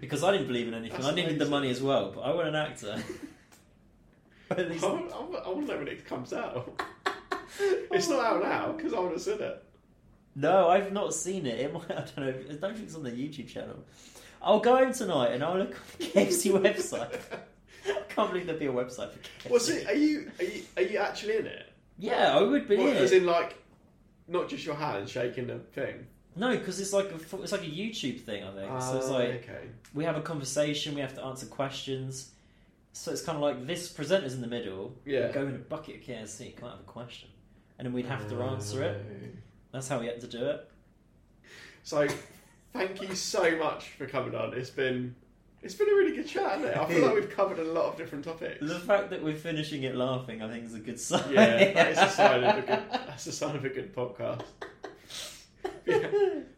[0.00, 0.98] Because I didn't believe in anything.
[1.00, 3.02] That's I needed the money as well, but I want an actor.
[4.50, 6.80] At I least want, I I want to know when it comes out.
[7.58, 9.64] It's not out now because I would have said it.
[10.34, 11.58] No, I've not seen it.
[11.60, 12.28] it might, I don't know.
[12.28, 13.78] I don't think it's on the YouTube channel.
[14.42, 17.18] I'll go home tonight and I'll look on the KFC website.
[17.86, 19.18] I can't believe there'd be a website for
[19.48, 19.50] KFC.
[19.50, 19.86] Was it?
[19.86, 21.72] Are you, are you are you actually in it?
[21.98, 23.22] Yeah, I would be What, in as it.
[23.22, 23.56] in like,
[24.28, 26.06] not just your hand shaking the thing.
[26.36, 28.44] No, because it's like a it's like a YouTube thing.
[28.44, 28.96] I think so.
[28.98, 29.62] It's Ah, like okay.
[29.94, 30.94] we have a conversation.
[30.94, 32.30] We have to answer questions.
[32.92, 34.94] So it's kind of like this presenter's in the middle.
[35.04, 35.30] Yeah.
[35.32, 36.56] Go in a bucket of KFC.
[36.56, 37.28] Can't have a question,
[37.78, 39.04] and then we'd have to answer it.
[39.72, 40.70] That's how we had to do it.
[41.82, 42.06] So,
[42.72, 44.54] thank you so much for coming on.
[44.54, 45.14] It's been
[45.62, 46.76] it's been a really good chat, hasn't it?
[46.76, 48.58] I feel like we've covered a lot of different topics.
[48.60, 51.32] The fact that we're finishing it laughing, I think, is a good sign.
[51.32, 52.68] Yeah, that is a sign of a good.
[53.06, 54.42] That's a sign of a good podcast.
[55.86, 56.08] Yeah.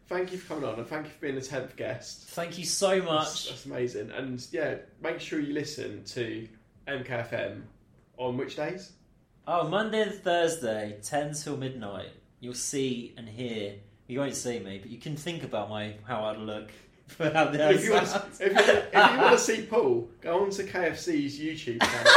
[0.07, 2.29] Thank you for coming on, and thank you for being the tenth guest.
[2.29, 3.47] Thank you so much.
[3.47, 4.09] that's amazing.
[4.09, 6.47] And yeah, make sure you listen to
[6.87, 7.61] MKFM
[8.17, 8.93] on which days?
[9.47, 12.09] Oh, Monday and Thursday, 10 till midnight.
[12.39, 13.75] You'll see and hear.
[14.07, 16.71] You won't see me, but you can think about my how I'd look
[17.07, 20.09] for how the If you, want to, if, you, if you want to see Paul,
[20.21, 22.11] go on to KFC's YouTube channel.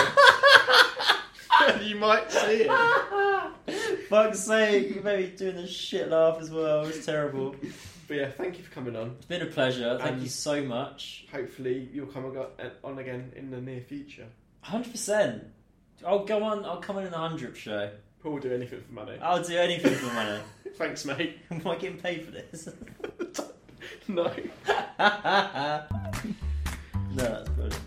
[1.87, 2.71] you might see it.
[4.13, 6.85] Fuck's sake, you made me doing a shit laugh as well.
[6.85, 7.57] It's terrible.
[8.07, 9.13] But yeah, thank you for coming on.
[9.17, 9.97] It's been a pleasure.
[9.99, 11.25] Thank And- you so much.
[11.33, 14.27] Hopefully, you'll come ag- uh, on again in the near future.
[14.61, 15.45] Hundred percent.
[16.07, 16.63] I'll go on.
[16.67, 17.91] I'll come on in the hundredth show.
[18.23, 19.17] Paul will do anything for money.
[19.23, 20.41] I'll do anything for money.
[20.75, 21.39] Thanks, mate.
[21.51, 22.69] Am I getting paid for this?
[24.09, 24.25] no.
[24.25, 24.35] no,
[27.17, 27.79] that's brilliant.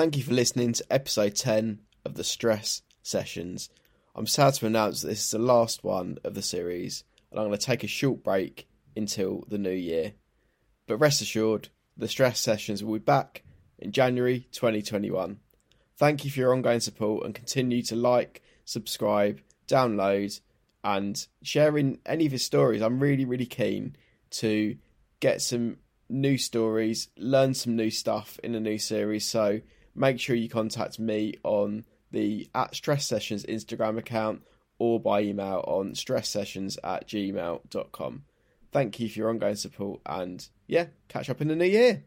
[0.00, 3.68] Thank you for listening to episode 10 of the Stress Sessions.
[4.16, 7.48] I'm sad to announce that this is the last one of the series, and I'm
[7.48, 10.14] going to take a short break until the new year.
[10.86, 13.42] But rest assured, the Stress Sessions will be back
[13.78, 15.38] in January 2021.
[15.98, 20.40] Thank you for your ongoing support and continue to like, subscribe, download,
[20.82, 22.80] and sharing any of your stories.
[22.80, 23.96] I'm really, really keen
[24.30, 24.78] to
[25.20, 25.76] get some
[26.08, 29.28] new stories, learn some new stuff in a new series.
[29.28, 29.60] So
[29.94, 34.42] make sure you contact me on the at Stress Sessions Instagram account
[34.78, 38.24] or by email on stresssessions at gmail.com.
[38.72, 42.04] Thank you for your ongoing support and yeah, catch up in the new year.